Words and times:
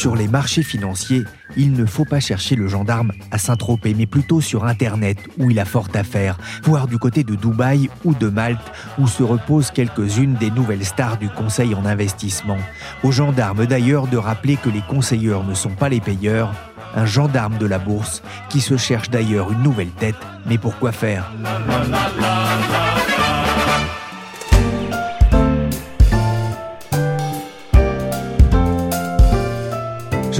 Sur 0.00 0.16
les 0.16 0.28
marchés 0.28 0.62
financiers, 0.62 1.24
il 1.58 1.74
ne 1.74 1.84
faut 1.84 2.06
pas 2.06 2.20
chercher 2.20 2.56
le 2.56 2.68
gendarme 2.68 3.12
à 3.32 3.36
Saint-Tropez, 3.36 3.92
mais 3.92 4.06
plutôt 4.06 4.40
sur 4.40 4.64
Internet, 4.64 5.18
où 5.38 5.50
il 5.50 5.60
a 5.60 5.66
fort 5.66 5.88
à 5.92 6.04
faire, 6.04 6.38
voire 6.62 6.88
du 6.88 6.96
côté 6.96 7.22
de 7.22 7.34
Dubaï 7.34 7.90
ou 8.06 8.14
de 8.14 8.30
Malte, 8.30 8.72
où 8.98 9.06
se 9.06 9.22
reposent 9.22 9.70
quelques-unes 9.70 10.36
des 10.36 10.50
nouvelles 10.50 10.86
stars 10.86 11.18
du 11.18 11.28
conseil 11.28 11.74
en 11.74 11.84
investissement. 11.84 12.56
Aux 13.02 13.12
gendarmes 13.12 13.66
d'ailleurs 13.66 14.06
de 14.06 14.16
rappeler 14.16 14.56
que 14.56 14.70
les 14.70 14.80
conseilleurs 14.80 15.44
ne 15.44 15.52
sont 15.52 15.74
pas 15.74 15.90
les 15.90 16.00
payeurs, 16.00 16.54
un 16.96 17.04
gendarme 17.04 17.58
de 17.58 17.66
la 17.66 17.78
bourse 17.78 18.22
qui 18.48 18.62
se 18.62 18.78
cherche 18.78 19.10
d'ailleurs 19.10 19.52
une 19.52 19.62
nouvelle 19.62 19.90
tête, 19.90 20.16
mais 20.46 20.56
pourquoi 20.56 20.92
faire? 20.92 21.30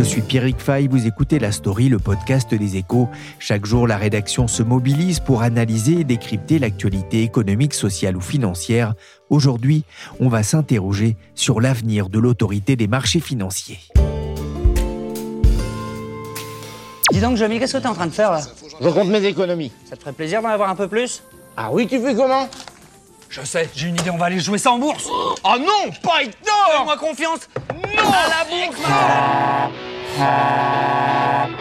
Je 0.00 0.04
suis 0.06 0.22
Pierrick 0.22 0.58
Fay, 0.58 0.88
vous 0.88 1.06
écoutez 1.06 1.38
La 1.38 1.52
Story, 1.52 1.90
le 1.90 1.98
podcast 1.98 2.54
des 2.54 2.78
échos. 2.78 3.10
Chaque 3.38 3.66
jour, 3.66 3.86
la 3.86 3.98
rédaction 3.98 4.48
se 4.48 4.62
mobilise 4.62 5.20
pour 5.20 5.42
analyser 5.42 6.00
et 6.00 6.04
décrypter 6.04 6.58
l'actualité 6.58 7.22
économique, 7.22 7.74
sociale 7.74 8.16
ou 8.16 8.22
financière. 8.22 8.94
Aujourd'hui, 9.28 9.84
on 10.18 10.30
va 10.30 10.42
s'interroger 10.42 11.18
sur 11.34 11.60
l'avenir 11.60 12.08
de 12.08 12.18
l'autorité 12.18 12.76
des 12.76 12.88
marchés 12.88 13.20
financiers. 13.20 13.78
Dis 17.12 17.20
donc, 17.20 17.36
Jamie, 17.36 17.58
qu'est-ce 17.58 17.74
que 17.74 17.82
t'es 17.82 17.86
en 17.86 17.92
train 17.92 18.06
de 18.06 18.12
faire 18.12 18.30
là? 18.30 18.40
Je 18.80 18.88
compte 18.88 19.08
mes 19.08 19.26
économies. 19.26 19.70
Ça 19.84 19.96
te 19.96 20.00
ferait 20.00 20.14
plaisir 20.14 20.40
d'en 20.40 20.48
avoir 20.48 20.70
un 20.70 20.76
peu 20.76 20.88
plus? 20.88 21.22
Ah 21.58 21.68
oui, 21.70 21.86
tu 21.86 22.00
fais 22.00 22.14
comment? 22.14 22.48
Je 23.30 23.42
sais, 23.42 23.70
j'ai 23.76 23.86
une 23.86 23.94
idée, 23.94 24.10
on 24.10 24.16
va 24.16 24.26
aller 24.26 24.40
jouer 24.40 24.58
ça 24.58 24.72
en 24.72 24.78
bourse. 24.78 25.06
Oh 25.08 25.36
non, 25.56 25.92
pas 26.02 26.24
Hector 26.24 26.72
Fais-moi 26.76 26.96
confiance. 26.96 27.48
Non. 27.72 28.10
À 28.10 28.28
la 28.28 28.44
bourse 28.44 28.76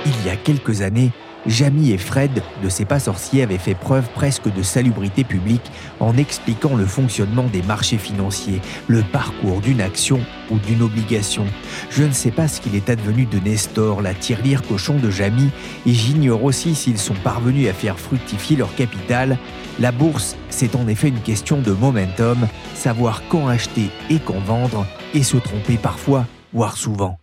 Il 0.04 0.26
y 0.26 0.32
a 0.32 0.36
quelques 0.36 0.82
années, 0.82 1.12
Jamie 1.50 1.92
et 1.92 1.98
Fred 1.98 2.44
de 2.64 2.70
C'est 2.70 2.86
pas 2.86 3.00
sorcier 3.00 3.42
avaient 3.42 3.58
fait 3.58 3.74
preuve 3.74 4.08
presque 4.14 4.54
de 4.54 4.62
salubrité 4.62 5.24
publique 5.24 5.72
en 6.00 6.16
expliquant 6.16 6.76
le 6.76 6.86
fonctionnement 6.86 7.48
des 7.52 7.64
marchés 7.64 7.98
financiers, 7.98 8.62
le 8.88 9.02
parcours 9.02 9.60
d'une 9.60 9.82
action 9.82 10.20
ou 10.52 10.60
d'une 10.60 10.84
obligation. 10.84 11.46
Je 11.90 12.04
ne 12.04 12.12
sais 12.12 12.30
pas 12.30 12.48
ce 12.48 12.62
qu'il 12.62 12.76
est 12.76 12.90
advenu 12.90 13.26
de 13.26 13.40
Nestor, 13.40 14.04
la 14.04 14.14
tirelire 14.14 14.62
cochon 14.62 15.00
de 15.00 15.10
Jamie, 15.10 15.50
et 15.88 15.94
j'ignore 15.94 16.44
aussi 16.44 16.76
s'ils 16.76 17.00
sont 17.00 17.16
parvenus 17.16 17.68
à 17.68 17.74
faire 17.74 18.00
fructifier 18.00 18.56
leur 18.56 18.74
capital. 18.76 19.40
La 19.80 19.92
bourse, 19.92 20.36
c'est 20.50 20.76
en 20.76 20.88
effet 20.88 21.08
une 21.08 21.22
question 21.22 21.60
de 21.62 21.72
momentum, 21.72 22.48
savoir 22.76 23.24
quand 23.28 23.48
acheter 23.48 23.90
et 24.12 24.20
quand 24.20 24.40
vendre, 24.40 24.86
et 25.16 25.24
se 25.24 25.38
tromper 25.38 25.78
parfois, 25.78 26.28
voire 26.54 26.78
souvent. 26.78 27.18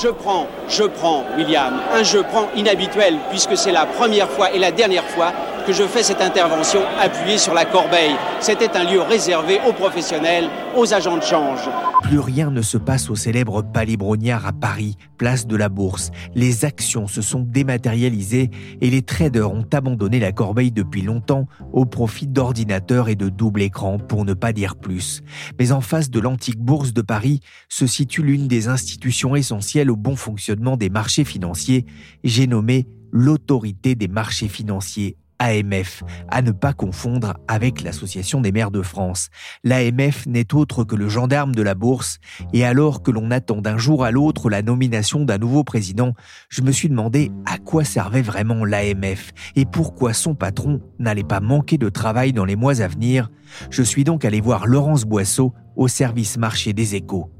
Je 0.00 0.08
prends, 0.08 0.46
je 0.68 0.84
prends, 0.84 1.24
William, 1.36 1.80
un 1.92 2.04
je 2.04 2.18
prends 2.18 2.46
inhabituel, 2.54 3.16
puisque 3.30 3.56
c'est 3.56 3.72
la 3.72 3.84
première 3.84 4.30
fois 4.30 4.52
et 4.52 4.58
la 4.60 4.70
dernière 4.70 5.02
fois 5.02 5.32
que 5.68 5.74
je 5.74 5.82
fais 5.82 6.02
cette 6.02 6.22
intervention 6.22 6.80
appuyée 6.98 7.36
sur 7.36 7.52
la 7.52 7.66
corbeille. 7.66 8.16
C'était 8.40 8.74
un 8.74 8.90
lieu 8.90 9.02
réservé 9.02 9.58
aux 9.68 9.74
professionnels, 9.74 10.48
aux 10.74 10.94
agents 10.94 11.18
de 11.18 11.22
change. 11.22 11.60
Plus 12.04 12.20
rien 12.20 12.50
ne 12.50 12.62
se 12.62 12.78
passe 12.78 13.10
au 13.10 13.14
célèbre 13.14 13.60
Palais 13.60 13.98
Brognard 13.98 14.46
à 14.46 14.54
Paris, 14.54 14.96
place 15.18 15.46
de 15.46 15.56
la 15.56 15.68
Bourse. 15.68 16.10
Les 16.34 16.64
actions 16.64 17.06
se 17.06 17.20
sont 17.20 17.40
dématérialisées 17.40 18.48
et 18.80 18.88
les 18.88 19.02
traders 19.02 19.52
ont 19.52 19.66
abandonné 19.70 20.18
la 20.18 20.32
corbeille 20.32 20.72
depuis 20.72 21.02
longtemps 21.02 21.46
au 21.74 21.84
profit 21.84 22.26
d'ordinateurs 22.26 23.10
et 23.10 23.14
de 23.14 23.28
double 23.28 23.60
écran, 23.60 23.98
pour 23.98 24.24
ne 24.24 24.32
pas 24.32 24.54
dire 24.54 24.74
plus. 24.74 25.20
Mais 25.58 25.70
en 25.72 25.82
face 25.82 26.08
de 26.08 26.18
l'antique 26.18 26.60
Bourse 26.60 26.94
de 26.94 27.02
Paris 27.02 27.40
se 27.68 27.86
situe 27.86 28.22
l'une 28.22 28.48
des 28.48 28.68
institutions 28.68 29.36
essentielles 29.36 29.90
au 29.90 29.96
bon 29.96 30.16
fonctionnement 30.16 30.78
des 30.78 30.88
marchés 30.88 31.24
financiers. 31.24 31.84
J'ai 32.24 32.46
nommé 32.46 32.86
l'autorité 33.12 33.94
des 33.94 34.08
marchés 34.08 34.48
financiers 34.48 35.18
AMF, 35.38 36.02
à 36.28 36.42
ne 36.42 36.52
pas 36.52 36.72
confondre 36.72 37.34
avec 37.46 37.82
l'Association 37.82 38.40
des 38.40 38.52
maires 38.52 38.70
de 38.70 38.82
France. 38.82 39.28
L'AMF 39.64 40.26
n'est 40.26 40.54
autre 40.54 40.84
que 40.84 40.96
le 40.96 41.08
gendarme 41.08 41.54
de 41.54 41.62
la 41.62 41.74
bourse, 41.74 42.18
et 42.52 42.64
alors 42.64 43.02
que 43.02 43.10
l'on 43.10 43.30
attend 43.30 43.60
d'un 43.60 43.78
jour 43.78 44.04
à 44.04 44.10
l'autre 44.10 44.50
la 44.50 44.62
nomination 44.62 45.24
d'un 45.24 45.38
nouveau 45.38 45.64
président, 45.64 46.14
je 46.48 46.62
me 46.62 46.72
suis 46.72 46.88
demandé 46.88 47.30
à 47.46 47.58
quoi 47.58 47.84
servait 47.84 48.22
vraiment 48.22 48.64
l'AMF 48.64 49.32
et 49.56 49.64
pourquoi 49.64 50.12
son 50.12 50.34
patron 50.34 50.80
n'allait 50.98 51.24
pas 51.24 51.40
manquer 51.40 51.78
de 51.78 51.88
travail 51.88 52.32
dans 52.32 52.44
les 52.44 52.56
mois 52.56 52.80
à 52.80 52.88
venir. 52.88 53.30
Je 53.70 53.82
suis 53.82 54.04
donc 54.04 54.24
allé 54.24 54.40
voir 54.40 54.66
Laurence 54.66 55.04
Boisseau 55.04 55.54
au 55.76 55.88
service 55.88 56.36
marché 56.36 56.72
des 56.72 56.94
échos. 56.96 57.30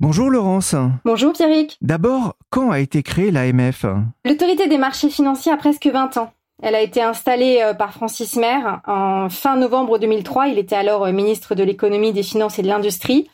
Bonjour 0.00 0.30
Laurence. 0.30 0.74
Bonjour 1.04 1.32
Pierrick. 1.32 1.76
D'abord, 1.82 2.36
quand 2.50 2.70
a 2.70 2.80
été 2.80 3.02
créée 3.02 3.30
l'AMF 3.30 3.84
L'autorité 4.24 4.68
des 4.68 4.78
marchés 4.78 5.10
financiers 5.10 5.52
a 5.52 5.56
presque 5.56 5.86
20 5.86 6.16
ans. 6.16 6.32
Elle 6.62 6.74
a 6.74 6.80
été 6.80 7.00
installée 7.00 7.60
euh, 7.62 7.72
par 7.72 7.92
Francis 7.92 8.36
Maire 8.36 8.80
en 8.86 9.28
fin 9.28 9.56
novembre 9.56 9.98
2003. 9.98 10.48
Il 10.48 10.58
était 10.58 10.76
alors 10.76 11.04
euh, 11.04 11.12
ministre 11.12 11.54
de 11.54 11.62
l'économie, 11.62 12.12
des 12.12 12.22
finances 12.22 12.58
et 12.58 12.62
de 12.62 12.68
l'industrie. 12.68 13.28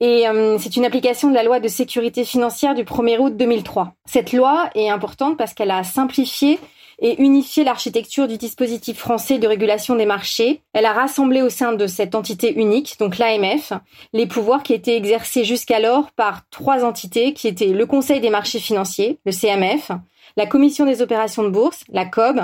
Et 0.00 0.28
euh, 0.28 0.58
c'est 0.58 0.76
une 0.76 0.84
application 0.84 1.30
de 1.30 1.34
la 1.34 1.42
loi 1.42 1.60
de 1.60 1.68
sécurité 1.68 2.24
financière 2.24 2.74
du 2.74 2.82
1er 2.82 3.18
août 3.18 3.36
2003. 3.36 3.94
Cette 4.04 4.32
loi 4.32 4.68
est 4.74 4.88
importante 4.88 5.38
parce 5.38 5.54
qu'elle 5.54 5.70
a 5.70 5.84
simplifié 5.84 6.58
et 6.98 7.22
unifié 7.22 7.62
l'architecture 7.62 8.26
du 8.26 8.36
dispositif 8.36 8.98
français 8.98 9.38
de 9.38 9.46
régulation 9.46 9.94
des 9.94 10.06
marchés. 10.06 10.62
Elle 10.72 10.86
a 10.86 10.92
rassemblé 10.92 11.42
au 11.42 11.50
sein 11.50 11.72
de 11.72 11.86
cette 11.86 12.14
entité 12.14 12.54
unique, 12.58 12.96
donc 12.98 13.18
l'AMF, 13.18 13.74
les 14.12 14.26
pouvoirs 14.26 14.62
qui 14.62 14.72
étaient 14.72 14.96
exercés 14.96 15.44
jusqu'alors 15.44 16.10
par 16.12 16.48
trois 16.50 16.84
entités 16.84 17.34
qui 17.34 17.48
étaient 17.48 17.66
le 17.66 17.86
Conseil 17.86 18.20
des 18.20 18.30
marchés 18.30 18.60
financiers, 18.60 19.18
le 19.26 19.32
CMF, 19.32 19.92
la 20.36 20.46
Commission 20.46 20.84
des 20.84 21.02
opérations 21.02 21.42
de 21.42 21.48
bourse, 21.48 21.84
la 21.90 22.04
COB, 22.04 22.40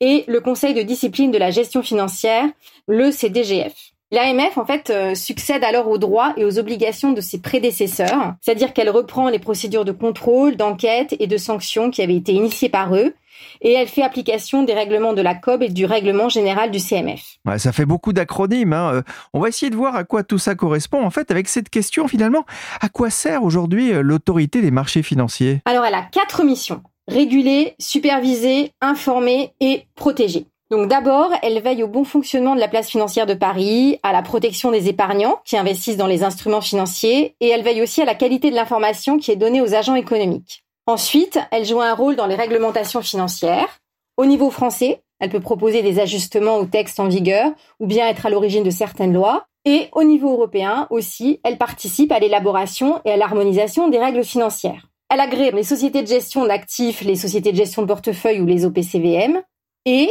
et 0.00 0.24
le 0.28 0.40
Conseil 0.40 0.74
de 0.74 0.82
discipline 0.82 1.30
de 1.30 1.38
la 1.38 1.50
gestion 1.50 1.82
financière, 1.82 2.44
le 2.86 3.10
CDGF. 3.10 3.92
L'AMF, 4.12 4.58
en 4.58 4.66
fait, 4.66 4.90
euh, 4.90 5.14
succède 5.14 5.64
alors 5.64 5.88
aux 5.88 5.96
droits 5.96 6.34
et 6.36 6.44
aux 6.44 6.58
obligations 6.58 7.12
de 7.12 7.22
ses 7.22 7.40
prédécesseurs, 7.40 8.34
c'est-à-dire 8.42 8.74
qu'elle 8.74 8.90
reprend 8.90 9.30
les 9.30 9.38
procédures 9.38 9.86
de 9.86 9.92
contrôle, 9.92 10.56
d'enquête 10.56 11.16
et 11.18 11.26
de 11.26 11.36
sanctions 11.38 11.90
qui 11.90 12.02
avaient 12.02 12.16
été 12.16 12.32
initiées 12.32 12.68
par 12.68 12.94
eux, 12.94 13.14
et 13.62 13.72
elle 13.72 13.88
fait 13.88 14.02
application 14.02 14.64
des 14.64 14.74
règlements 14.74 15.14
de 15.14 15.22
la 15.22 15.34
COB 15.34 15.62
et 15.62 15.68
du 15.68 15.86
règlement 15.86 16.28
général 16.28 16.70
du 16.70 16.78
CMF. 16.78 17.38
Ouais, 17.46 17.58
ça 17.58 17.72
fait 17.72 17.86
beaucoup 17.86 18.12
d'acronymes. 18.12 18.74
Hein. 18.74 18.92
Euh, 18.96 19.02
on 19.32 19.40
va 19.40 19.48
essayer 19.48 19.70
de 19.70 19.76
voir 19.76 19.96
à 19.96 20.04
quoi 20.04 20.22
tout 20.22 20.38
ça 20.38 20.54
correspond. 20.54 21.02
En 21.02 21.10
fait, 21.10 21.30
avec 21.30 21.48
cette 21.48 21.70
question, 21.70 22.06
finalement, 22.06 22.44
à 22.80 22.88
quoi 22.88 23.08
sert 23.08 23.42
aujourd'hui 23.42 23.92
euh, 23.92 24.02
l'autorité 24.02 24.60
des 24.60 24.70
marchés 24.70 25.02
financiers? 25.02 25.62
Alors, 25.64 25.84
elle 25.84 25.94
a 25.94 26.02
quatre 26.02 26.44
missions 26.44 26.82
réguler, 27.12 27.74
superviser, 27.78 28.72
informer 28.80 29.52
et 29.60 29.84
protéger. 29.94 30.46
Donc 30.72 30.88
d'abord, 30.88 31.30
elle 31.42 31.60
veille 31.60 31.82
au 31.82 31.88
bon 31.88 32.02
fonctionnement 32.02 32.54
de 32.54 32.60
la 32.60 32.66
place 32.66 32.88
financière 32.88 33.26
de 33.26 33.34
Paris, 33.34 33.98
à 34.02 34.12
la 34.12 34.22
protection 34.22 34.70
des 34.70 34.88
épargnants 34.88 35.38
qui 35.44 35.58
investissent 35.58 35.98
dans 35.98 36.06
les 36.06 36.24
instruments 36.24 36.62
financiers, 36.62 37.36
et 37.40 37.48
elle 37.48 37.62
veille 37.62 37.82
aussi 37.82 38.00
à 38.00 38.06
la 38.06 38.14
qualité 38.14 38.50
de 38.50 38.56
l'information 38.56 39.18
qui 39.18 39.30
est 39.30 39.36
donnée 39.36 39.60
aux 39.60 39.74
agents 39.74 39.94
économiques. 39.94 40.64
Ensuite, 40.86 41.38
elle 41.50 41.66
joue 41.66 41.82
un 41.82 41.94
rôle 41.94 42.16
dans 42.16 42.26
les 42.26 42.36
réglementations 42.36 43.02
financières. 43.02 43.80
Au 44.16 44.24
niveau 44.24 44.50
français, 44.50 45.02
elle 45.20 45.28
peut 45.28 45.40
proposer 45.40 45.82
des 45.82 46.00
ajustements 46.00 46.56
aux 46.56 46.64
textes 46.64 46.98
en 46.98 47.06
vigueur 47.06 47.52
ou 47.78 47.86
bien 47.86 48.08
être 48.08 48.24
à 48.24 48.30
l'origine 48.30 48.64
de 48.64 48.70
certaines 48.70 49.12
lois. 49.12 49.44
Et 49.64 49.88
au 49.92 50.02
niveau 50.02 50.32
européen 50.32 50.88
aussi, 50.90 51.38
elle 51.44 51.58
participe 51.58 52.10
à 52.10 52.18
l'élaboration 52.18 53.00
et 53.04 53.12
à 53.12 53.16
l'harmonisation 53.16 53.88
des 53.88 53.98
règles 53.98 54.24
financières. 54.24 54.88
Elle 55.12 55.20
agrée 55.20 55.50
les 55.50 55.62
sociétés 55.62 56.00
de 56.00 56.06
gestion 56.06 56.46
d'actifs, 56.46 57.02
les 57.02 57.16
sociétés 57.16 57.52
de 57.52 57.56
gestion 57.58 57.82
de 57.82 57.86
portefeuille 57.86 58.40
ou 58.40 58.46
les 58.46 58.64
OPCVM 58.64 59.42
et 59.84 60.10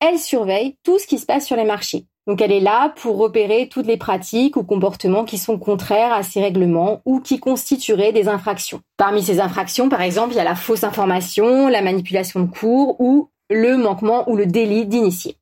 elle 0.00 0.18
surveille 0.18 0.74
tout 0.82 0.98
ce 0.98 1.06
qui 1.06 1.20
se 1.20 1.26
passe 1.26 1.46
sur 1.46 1.54
les 1.54 1.62
marchés. 1.62 2.06
Donc 2.26 2.40
elle 2.40 2.50
est 2.50 2.58
là 2.58 2.92
pour 2.96 3.18
repérer 3.18 3.68
toutes 3.68 3.86
les 3.86 3.96
pratiques 3.96 4.56
ou 4.56 4.64
comportements 4.64 5.24
qui 5.24 5.38
sont 5.38 5.60
contraires 5.60 6.12
à 6.12 6.24
ces 6.24 6.40
règlements 6.40 7.02
ou 7.04 7.20
qui 7.20 7.38
constitueraient 7.38 8.10
des 8.10 8.26
infractions. 8.26 8.80
Parmi 8.96 9.22
ces 9.22 9.38
infractions, 9.38 9.88
par 9.88 10.02
exemple, 10.02 10.32
il 10.32 10.38
y 10.38 10.40
a 10.40 10.44
la 10.44 10.56
fausse 10.56 10.82
information, 10.82 11.68
la 11.68 11.80
manipulation 11.80 12.40
de 12.40 12.50
cours 12.50 13.00
ou 13.00 13.28
le 13.48 13.76
manquement 13.76 14.28
ou 14.28 14.34
le 14.34 14.46
délit 14.46 14.86
d'initié. 14.86 15.36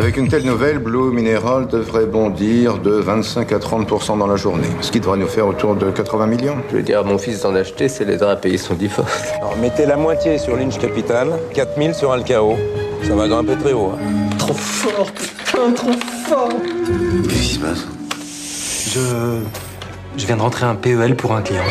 Avec 0.00 0.16
une 0.16 0.28
telle 0.28 0.46
nouvelle, 0.46 0.78
Blue 0.78 1.12
Mineral 1.12 1.66
devrait 1.66 2.06
bondir 2.06 2.78
de 2.78 2.90
25 2.90 3.52
à 3.52 3.58
30% 3.58 4.16
dans 4.16 4.26
la 4.26 4.36
journée, 4.36 4.66
ce 4.80 4.90
qui 4.90 4.98
devrait 4.98 5.18
nous 5.18 5.26
faire 5.26 5.46
autour 5.46 5.74
de 5.74 5.90
80 5.90 6.26
millions. 6.26 6.56
Je 6.70 6.78
vais 6.78 6.82
dire 6.82 7.00
à 7.00 7.02
mon 7.02 7.18
fils 7.18 7.42
d'en 7.42 7.54
acheter, 7.54 7.90
c'est 7.90 8.06
les 8.06 8.22
à 8.22 8.34
payer 8.34 8.56
son 8.56 8.72
divorce. 8.72 9.22
Alors 9.36 9.58
mettez 9.58 9.84
la 9.84 9.98
moitié 9.98 10.38
sur 10.38 10.56
Lynch 10.56 10.78
Capital, 10.78 11.28
4000 11.52 11.94
sur 11.94 12.12
Alcao. 12.12 12.56
Ça 13.02 13.14
va 13.14 13.28
grimper 13.28 13.56
très 13.56 13.74
haut. 13.74 13.92
Hein. 13.94 14.36
Trop 14.38 14.54
fort, 14.54 15.12
putain, 15.12 15.72
trop 15.72 15.92
fort 16.26 16.48
Qu'est-ce 17.28 17.42
qui 17.42 17.54
se 17.56 17.58
passe? 17.58 17.86
Je... 18.88 19.40
Je 20.16 20.26
viens 20.26 20.36
de 20.36 20.42
rentrer 20.42 20.64
un 20.64 20.76
PEL 20.76 21.14
pour 21.14 21.34
un 21.34 21.42
client. 21.42 21.62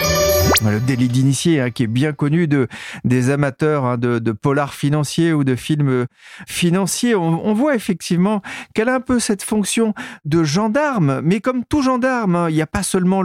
Le 0.65 0.79
délit 0.79 1.07
d'initié, 1.07 1.61
hein, 1.61 1.71
qui 1.71 1.83
est 1.83 1.87
bien 1.87 2.11
connu 2.11 2.47
de, 2.47 2.67
des 3.03 3.29
amateurs 3.29 3.85
hein, 3.85 3.97
de, 3.97 4.31
polars 4.31 4.73
financiers 4.73 5.31
ou 5.31 5.43
de 5.43 5.55
films 5.55 6.05
financiers. 6.47 7.15
On, 7.15 7.53
voit 7.53 7.75
effectivement 7.75 8.41
qu'elle 8.73 8.89
a 8.89 8.95
un 8.95 8.99
peu 8.99 9.19
cette 9.19 9.41
fonction 9.41 9.93
de 10.25 10.43
gendarme, 10.43 11.21
mais 11.23 11.39
comme 11.39 11.63
tout 11.65 11.81
gendarme, 11.81 12.35
hein, 12.35 12.49
il 12.49 12.55
n'y 12.55 12.61
a 12.61 12.67
pas 12.67 12.83
seulement 12.83 13.23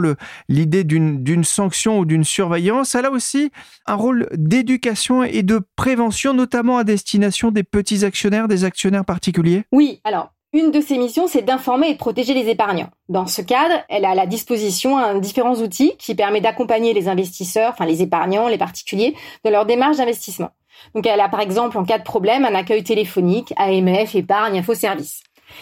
l'idée 0.49 0.83
d'une 0.83 1.43
sanction 1.43 1.99
ou 1.99 2.05
d'une 2.05 2.23
surveillance, 2.23 2.95
elle 2.95 3.05
a 3.05 3.11
aussi 3.11 3.51
un 3.85 3.95
rôle 3.95 4.27
d'éducation 4.33 5.23
et 5.23 5.43
de 5.43 5.61
prévention, 5.75 6.33
notamment 6.33 6.77
à 6.77 6.83
destination 6.83 7.51
des 7.51 7.63
petits 7.63 8.05
actionnaires, 8.05 8.47
des 8.47 8.63
actionnaires 8.63 9.05
particuliers. 9.05 9.65
Oui, 9.71 9.99
alors 10.03 10.34
une 10.55 10.71
de 10.71 10.79
ses 10.79 10.97
missions, 10.97 11.27
c'est 11.27 11.41
d'informer 11.41 11.89
et 11.89 11.93
de 11.93 11.97
protéger 11.97 12.33
les 12.33 12.49
épargnants. 12.49 12.89
Dans 13.09 13.27
ce 13.27 13.41
cadre, 13.41 13.75
elle 13.89 14.05
a 14.05 14.11
à 14.11 14.15
la 14.15 14.25
disposition 14.25 15.19
différents 15.19 15.55
outils 15.55 15.91
qui 15.99 16.15
permettent 16.15 16.43
d'accompagner 16.43 16.93
les 16.93 17.09
investisseurs, 17.09 17.71
enfin 17.73 17.85
les 17.85 18.01
épargnants, 18.01 18.47
les 18.47 18.57
particuliers, 18.57 19.15
dans 19.43 19.51
leur 19.51 19.65
démarche 19.65 19.97
d'investissement. 19.97 20.51
Donc 20.93 21.05
elle 21.05 21.19
a 21.19 21.27
par 21.27 21.41
exemple 21.41 21.77
en 21.77 21.83
cas 21.83 21.97
de 21.97 22.03
problème 22.03 22.45
un 22.45 22.55
accueil 22.55 22.83
téléphonique, 22.83 23.53
AMF, 23.57 24.15
épargne, 24.15 24.57
info 24.57 24.73
service. 24.73 25.21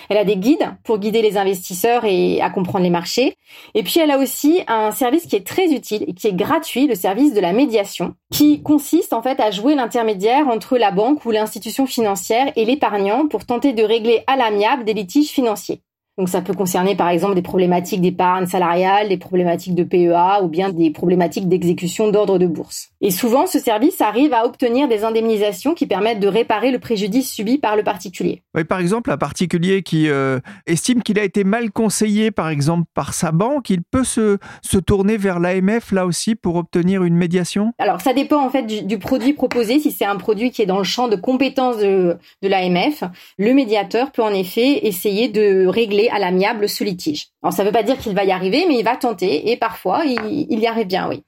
Elle 0.09 0.17
a 0.17 0.23
des 0.23 0.37
guides 0.37 0.69
pour 0.83 0.99
guider 0.99 1.21
les 1.21 1.37
investisseurs 1.37 2.05
et 2.05 2.41
à 2.41 2.49
comprendre 2.49 2.83
les 2.83 2.89
marchés. 2.89 3.35
Et 3.73 3.83
puis 3.83 3.99
elle 3.99 4.11
a 4.11 4.17
aussi 4.17 4.61
un 4.67 4.91
service 4.91 5.25
qui 5.25 5.35
est 5.35 5.45
très 5.45 5.71
utile 5.71 6.03
et 6.07 6.13
qui 6.13 6.27
est 6.27 6.33
gratuit, 6.33 6.87
le 6.87 6.95
service 6.95 7.33
de 7.33 7.39
la 7.39 7.53
médiation, 7.53 8.15
qui 8.31 8.61
consiste 8.61 9.13
en 9.13 9.21
fait 9.21 9.39
à 9.39 9.51
jouer 9.51 9.75
l'intermédiaire 9.75 10.47
entre 10.47 10.77
la 10.77 10.91
banque 10.91 11.25
ou 11.25 11.31
l'institution 11.31 11.85
financière 11.85 12.51
et 12.55 12.65
l'épargnant 12.65 13.27
pour 13.27 13.45
tenter 13.45 13.73
de 13.73 13.83
régler 13.83 14.23
à 14.27 14.35
l'amiable 14.35 14.83
des 14.83 14.93
litiges 14.93 15.29
financiers. 15.29 15.81
Donc 16.17 16.29
ça 16.29 16.41
peut 16.41 16.53
concerner 16.53 16.95
par 16.95 17.09
exemple 17.09 17.33
des 17.33 17.41
problématiques 17.41 18.01
d'épargne 18.01 18.45
salariale, 18.45 19.09
des 19.09 19.17
problématiques 19.17 19.73
de 19.73 19.83
PEA 19.83 20.43
ou 20.43 20.47
bien 20.47 20.69
des 20.69 20.91
problématiques 20.91 21.47
d'exécution 21.47 22.09
d'ordre 22.11 22.37
de 22.37 22.45
bourse. 22.45 22.89
Et 23.01 23.09
souvent, 23.09 23.47
ce 23.47 23.59
service 23.59 23.99
arrive 23.99 24.31
à 24.33 24.45
obtenir 24.45 24.87
des 24.87 25.03
indemnisations 25.03 25.73
qui 25.73 25.87
permettent 25.87 26.19
de 26.19 26.27
réparer 26.27 26.71
le 26.71 26.79
préjudice 26.79 27.31
subi 27.31 27.57
par 27.57 27.75
le 27.75 27.83
particulier. 27.83 28.43
Oui, 28.55 28.63
par 28.63 28.79
exemple, 28.79 29.09
un 29.09 29.17
particulier 29.17 29.81
qui 29.81 30.07
euh, 30.07 30.39
estime 30.67 31.01
qu'il 31.01 31.17
a 31.17 31.23
été 31.23 31.43
mal 31.43 31.71
conseillé, 31.71 32.29
par 32.29 32.49
exemple, 32.49 32.85
par 32.93 33.13
sa 33.13 33.31
banque, 33.31 33.71
il 33.71 33.81
peut 33.81 34.03
se, 34.03 34.37
se 34.61 34.77
tourner 34.77 35.17
vers 35.17 35.39
l'AMF 35.39 35.91
là 35.91 36.05
aussi 36.05 36.35
pour 36.35 36.55
obtenir 36.55 37.03
une 37.03 37.15
médiation? 37.15 37.73
Alors 37.79 38.01
ça 38.01 38.13
dépend 38.13 38.45
en 38.45 38.49
fait 38.49 38.63
du, 38.63 38.83
du 38.83 38.99
produit 38.99 39.33
proposé. 39.33 39.79
Si 39.79 39.91
c'est 39.91 40.05
un 40.05 40.17
produit 40.17 40.51
qui 40.51 40.61
est 40.61 40.67
dans 40.67 40.77
le 40.77 40.83
champ 40.83 41.07
de 41.07 41.15
compétences 41.15 41.77
de, 41.77 42.17
de 42.41 42.47
l'AMF, 42.47 43.03
le 43.39 43.53
médiateur 43.53 44.11
peut 44.11 44.23
en 44.23 44.33
effet 44.33 44.85
essayer 44.85 45.27
de 45.27 45.65
régler 45.65 46.02
à 46.09 46.19
l'amiable 46.19 46.69
ce 46.69 46.83
litige. 46.83 47.27
Alors 47.41 47.53
ça 47.53 47.63
ne 47.63 47.67
veut 47.67 47.73
pas 47.73 47.83
dire 47.83 47.97
qu'il 47.97 48.13
va 48.13 48.23
y 48.23 48.31
arriver, 48.31 48.65
mais 48.67 48.77
il 48.77 48.83
va 48.83 48.95
tenter 48.95 49.51
et 49.51 49.57
parfois 49.57 50.03
il, 50.05 50.47
il 50.49 50.59
y 50.59 50.67
arrive 50.67 50.87
bien, 50.87 51.07
oui. 51.09 51.23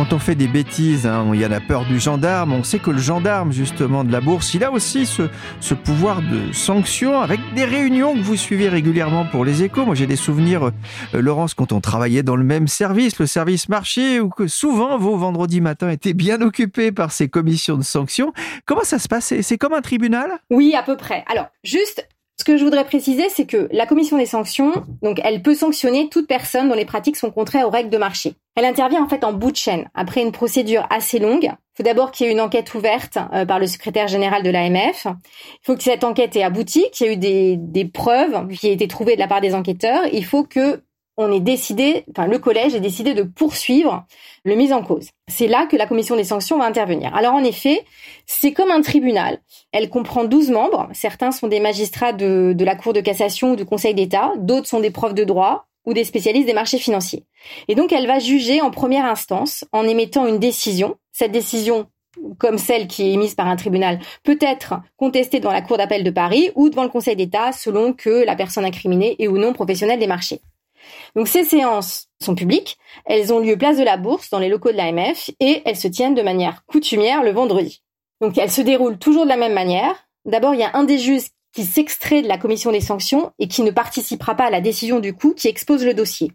Quand 0.00 0.14
on 0.14 0.18
fait 0.18 0.34
des 0.34 0.48
bêtises, 0.48 1.06
hein, 1.06 1.30
il 1.34 1.40
y 1.40 1.44
a 1.44 1.60
peur 1.60 1.84
du 1.84 2.00
gendarme. 2.00 2.54
On 2.54 2.62
sait 2.62 2.78
que 2.78 2.90
le 2.90 2.96
gendarme, 2.96 3.52
justement, 3.52 4.02
de 4.02 4.10
la 4.10 4.22
bourse, 4.22 4.54
il 4.54 4.64
a 4.64 4.72
aussi 4.72 5.04
ce, 5.04 5.24
ce 5.60 5.74
pouvoir 5.74 6.22
de 6.22 6.54
sanction 6.54 7.20
avec 7.20 7.38
des 7.54 7.66
réunions 7.66 8.14
que 8.14 8.20
vous 8.20 8.36
suivez 8.36 8.70
régulièrement 8.70 9.26
pour 9.26 9.44
les 9.44 9.62
échos. 9.62 9.84
Moi, 9.84 9.94
j'ai 9.94 10.06
des 10.06 10.16
souvenirs, 10.16 10.70
euh, 11.12 11.20
Laurence, 11.20 11.52
quand 11.52 11.72
on 11.72 11.82
travaillait 11.82 12.22
dans 12.22 12.36
le 12.36 12.44
même 12.44 12.66
service, 12.66 13.18
le 13.18 13.26
service 13.26 13.68
marché, 13.68 14.20
où 14.20 14.30
que 14.30 14.46
souvent 14.46 14.96
vos 14.96 15.18
vendredis 15.18 15.60
matins 15.60 15.90
étaient 15.90 16.14
bien 16.14 16.40
occupés 16.40 16.92
par 16.92 17.12
ces 17.12 17.28
commissions 17.28 17.76
de 17.76 17.82
sanctions. 17.82 18.32
Comment 18.64 18.84
ça 18.84 18.98
se 18.98 19.06
passe? 19.06 19.34
C'est 19.42 19.58
comme 19.58 19.74
un 19.74 19.82
tribunal? 19.82 20.30
Oui, 20.48 20.74
à 20.74 20.82
peu 20.82 20.96
près. 20.96 21.26
Alors, 21.30 21.48
juste 21.62 22.08
ce 22.40 22.44
que 22.44 22.56
je 22.56 22.64
voudrais 22.64 22.86
préciser, 22.86 23.28
c'est 23.28 23.44
que 23.44 23.68
la 23.70 23.84
commission 23.84 24.16
des 24.16 24.24
sanctions, 24.24 24.72
donc, 25.02 25.20
elle 25.22 25.42
peut 25.42 25.54
sanctionner 25.54 26.08
toute 26.08 26.26
personne 26.26 26.70
dont 26.70 26.74
les 26.74 26.86
pratiques 26.86 27.16
sont 27.16 27.30
contraires 27.30 27.66
aux 27.66 27.70
règles 27.70 27.90
de 27.90 27.98
marché. 27.98 28.32
Elle 28.56 28.64
intervient 28.64 29.04
en 29.04 29.08
fait 29.10 29.24
en 29.24 29.34
bout 29.34 29.50
de 29.50 29.56
chaîne, 29.56 29.90
après 29.94 30.22
une 30.22 30.32
procédure 30.32 30.86
assez 30.88 31.18
longue. 31.18 31.44
Il 31.44 31.76
faut 31.76 31.82
d'abord 31.82 32.10
qu'il 32.10 32.24
y 32.26 32.30
ait 32.30 32.32
une 32.32 32.40
enquête 32.40 32.72
ouverte 32.72 33.18
euh, 33.34 33.44
par 33.44 33.58
le 33.58 33.66
secrétaire 33.66 34.08
général 34.08 34.42
de 34.42 34.48
l'AMF. 34.48 35.04
Il 35.04 35.66
faut 35.66 35.76
que 35.76 35.82
cette 35.82 36.02
enquête 36.02 36.34
ait 36.34 36.42
abouti, 36.42 36.82
qu'il 36.94 37.06
y 37.06 37.10
ait 37.10 37.12
eu 37.12 37.16
des, 37.18 37.56
des 37.58 37.84
preuves 37.84 38.48
qui 38.48 38.68
aient 38.68 38.72
été 38.72 38.88
trouvées 38.88 39.16
de 39.16 39.20
la 39.20 39.28
part 39.28 39.42
des 39.42 39.54
enquêteurs. 39.54 40.04
Il 40.10 40.24
faut 40.24 40.44
que 40.44 40.82
on 41.20 41.32
est 41.32 41.40
décidé, 41.40 42.04
enfin 42.10 42.26
le 42.26 42.38
collège 42.38 42.74
est 42.74 42.80
décidé 42.80 43.14
de 43.14 43.22
poursuivre 43.22 44.04
le 44.44 44.54
mise 44.54 44.72
en 44.72 44.82
cause. 44.82 45.10
C'est 45.28 45.46
là 45.46 45.66
que 45.66 45.76
la 45.76 45.86
commission 45.86 46.16
des 46.16 46.24
sanctions 46.24 46.58
va 46.58 46.64
intervenir. 46.64 47.14
Alors 47.14 47.34
en 47.34 47.44
effet, 47.44 47.84
c'est 48.26 48.52
comme 48.52 48.70
un 48.70 48.80
tribunal. 48.80 49.38
Elle 49.72 49.90
comprend 49.90 50.24
12 50.24 50.50
membres. 50.50 50.88
Certains 50.92 51.30
sont 51.30 51.46
des 51.46 51.60
magistrats 51.60 52.12
de, 52.12 52.54
de 52.56 52.64
la 52.64 52.74
Cour 52.74 52.94
de 52.94 53.00
cassation 53.00 53.52
ou 53.52 53.56
du 53.56 53.66
Conseil 53.66 53.94
d'État. 53.94 54.32
D'autres 54.38 54.66
sont 54.66 54.80
des 54.80 54.90
profs 54.90 55.14
de 55.14 55.24
droit 55.24 55.66
ou 55.84 55.92
des 55.92 56.04
spécialistes 56.04 56.46
des 56.46 56.54
marchés 56.54 56.78
financiers. 56.78 57.24
Et 57.68 57.74
donc 57.74 57.92
elle 57.92 58.06
va 58.06 58.18
juger 58.18 58.62
en 58.62 58.70
première 58.70 59.04
instance 59.04 59.64
en 59.72 59.86
émettant 59.86 60.26
une 60.26 60.38
décision. 60.38 60.96
Cette 61.12 61.32
décision 61.32 61.86
comme 62.38 62.58
celle 62.58 62.86
qui 62.88 63.02
est 63.02 63.12
émise 63.12 63.34
par 63.34 63.46
un 63.46 63.56
tribunal, 63.56 64.00
peut 64.24 64.38
être 64.40 64.74
contestée 64.96 65.38
devant 65.38 65.52
la 65.52 65.62
Cour 65.62 65.78
d'appel 65.78 66.02
de 66.02 66.10
Paris 66.10 66.50
ou 66.54 66.68
devant 66.68 66.82
le 66.82 66.88
Conseil 66.88 67.16
d'État 67.16 67.52
selon 67.52 67.92
que 67.92 68.24
la 68.24 68.34
personne 68.34 68.64
incriminée 68.64 69.16
est 69.18 69.28
ou 69.28 69.38
non 69.38 69.52
professionnelle 69.52 70.00
des 70.00 70.06
marchés. 70.06 70.40
Donc 71.16 71.28
ces 71.28 71.44
séances 71.44 72.08
sont 72.22 72.34
publiques, 72.34 72.78
elles 73.04 73.32
ont 73.32 73.40
lieu 73.40 73.56
place 73.56 73.78
de 73.78 73.84
la 73.84 73.96
Bourse 73.96 74.30
dans 74.30 74.38
les 74.38 74.48
locaux 74.48 74.72
de 74.72 74.76
l'AMF 74.76 75.30
et 75.40 75.62
elles 75.64 75.76
se 75.76 75.88
tiennent 75.88 76.14
de 76.14 76.22
manière 76.22 76.64
coutumière 76.66 77.22
le 77.22 77.32
vendredi. 77.32 77.82
Donc 78.20 78.38
elles 78.38 78.50
se 78.50 78.60
déroulent 78.60 78.98
toujours 78.98 79.24
de 79.24 79.28
la 79.28 79.36
même 79.36 79.54
manière. 79.54 80.08
D'abord, 80.24 80.54
il 80.54 80.60
y 80.60 80.64
a 80.64 80.76
un 80.76 80.84
des 80.84 80.98
juges 80.98 81.28
qui 81.52 81.64
s'extrait 81.64 82.22
de 82.22 82.28
la 82.28 82.38
commission 82.38 82.70
des 82.70 82.80
sanctions 82.80 83.32
et 83.38 83.48
qui 83.48 83.62
ne 83.62 83.70
participera 83.70 84.34
pas 84.34 84.44
à 84.44 84.50
la 84.50 84.60
décision 84.60 85.00
du 85.00 85.14
coup 85.14 85.34
qui 85.34 85.48
expose 85.48 85.84
le 85.84 85.94
dossier. 85.94 86.32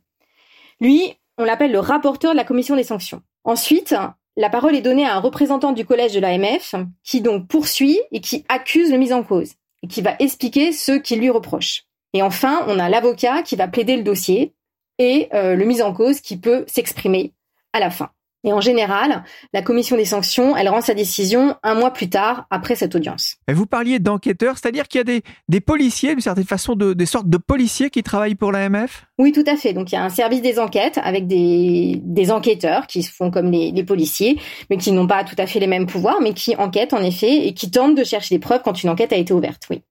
Lui, 0.82 1.16
on 1.38 1.44
l'appelle 1.44 1.72
le 1.72 1.80
rapporteur 1.80 2.32
de 2.32 2.38
la 2.38 2.44
commission 2.44 2.76
des 2.76 2.84
sanctions. 2.84 3.22
Ensuite, 3.44 3.96
la 4.38 4.50
parole 4.50 4.76
est 4.76 4.82
donnée 4.82 5.06
à 5.06 5.16
un 5.16 5.20
représentant 5.20 5.72
du 5.72 5.86
collège 5.86 6.14
de 6.14 6.20
l'AMF 6.20 6.76
qui 7.04 7.22
donc 7.22 7.48
poursuit 7.48 8.00
et 8.12 8.20
qui 8.20 8.44
accuse 8.50 8.92
le 8.92 8.98
mis 8.98 9.14
en 9.14 9.24
cause 9.24 9.54
et 9.84 9.88
qui 9.88 10.02
va 10.02 10.16
expliquer 10.20 10.72
ce 10.72 10.94
qu'il 10.94 11.20
lui 11.20 11.30
reproche. 11.30 11.84
Et 12.16 12.22
enfin, 12.22 12.64
on 12.68 12.80
a 12.80 12.88
l'avocat 12.88 13.42
qui 13.42 13.58
va 13.58 13.68
plaider 13.68 13.98
le 13.98 14.04
dossier 14.04 14.54
et 15.00 15.28
euh, 15.34 15.54
le 15.56 15.66
mis 15.66 15.82
en 15.82 15.94
cause 15.94 16.22
qui 16.22 16.38
peut 16.38 16.64
s'exprimer 16.66 17.34
à 17.74 17.82
la 17.82 17.90
fin. 17.90 18.10
Et 18.46 18.54
en 18.54 18.62
général, 18.62 19.26
la 19.52 19.62
commission 19.62 19.98
des 19.98 20.06
sanctions, 20.06 20.56
elle 20.56 20.70
rend 20.70 20.80
sa 20.80 20.94
décision 20.94 21.58
un 21.62 21.74
mois 21.74 21.92
plus 21.92 22.10
tard, 22.10 22.46
après 22.52 22.76
cette 22.76 22.96
audience. 22.96 23.36
Vous 23.52 23.66
parliez 23.66 24.00
d'enquêteurs, 24.00 24.58
c'est-à-dire 24.58 24.88
qu'il 24.88 25.00
y 25.00 25.02
a 25.02 25.04
des, 25.04 25.24
des 25.50 25.60
policiers, 25.60 26.12
d'une 26.12 26.22
certaine 26.22 26.46
façon, 26.46 26.76
de, 26.76 26.94
des 26.94 27.06
sortes 27.06 27.28
de 27.28 27.38
policiers 27.38 27.90
qui 27.90 28.02
travaillent 28.02 28.36
pour 28.36 28.54
l'AMF 28.54 29.08
Oui, 29.20 29.34
tout 29.34 29.44
à 29.46 29.58
fait. 29.58 29.74
Donc 29.74 29.92
il 29.92 29.96
y 29.96 29.98
a 29.98 30.04
un 30.04 30.10
service 30.10 30.42
des 30.42 30.58
enquêtes 30.58 31.00
avec 31.04 31.28
des, 31.28 32.00
des 32.02 32.32
enquêteurs 32.32 32.88
qui 32.88 33.04
se 33.04 33.12
font 33.12 33.30
comme 33.30 33.52
les, 33.52 33.72
les 33.72 33.84
policiers, 33.84 34.40
mais 34.70 34.78
qui 34.78 34.94
n'ont 34.94 35.08
pas 35.08 35.26
tout 35.26 35.36
à 35.38 35.48
fait 35.48 35.60
les 35.60 35.68
mêmes 35.68 35.86
pouvoirs, 35.86 36.22
mais 36.22 36.34
qui 36.34 36.56
enquêtent 36.56 36.94
en 36.94 37.04
effet 37.04 37.46
et 37.46 37.54
qui 37.54 37.70
tentent 37.70 37.98
de 37.98 38.06
chercher 38.06 38.36
des 38.36 38.40
preuves 38.40 38.62
quand 38.64 38.82
une 38.82 38.90
enquête 38.90 39.12
a 39.12 39.18
été 39.18 39.34
ouverte, 39.34 39.64
oui. 39.70 39.82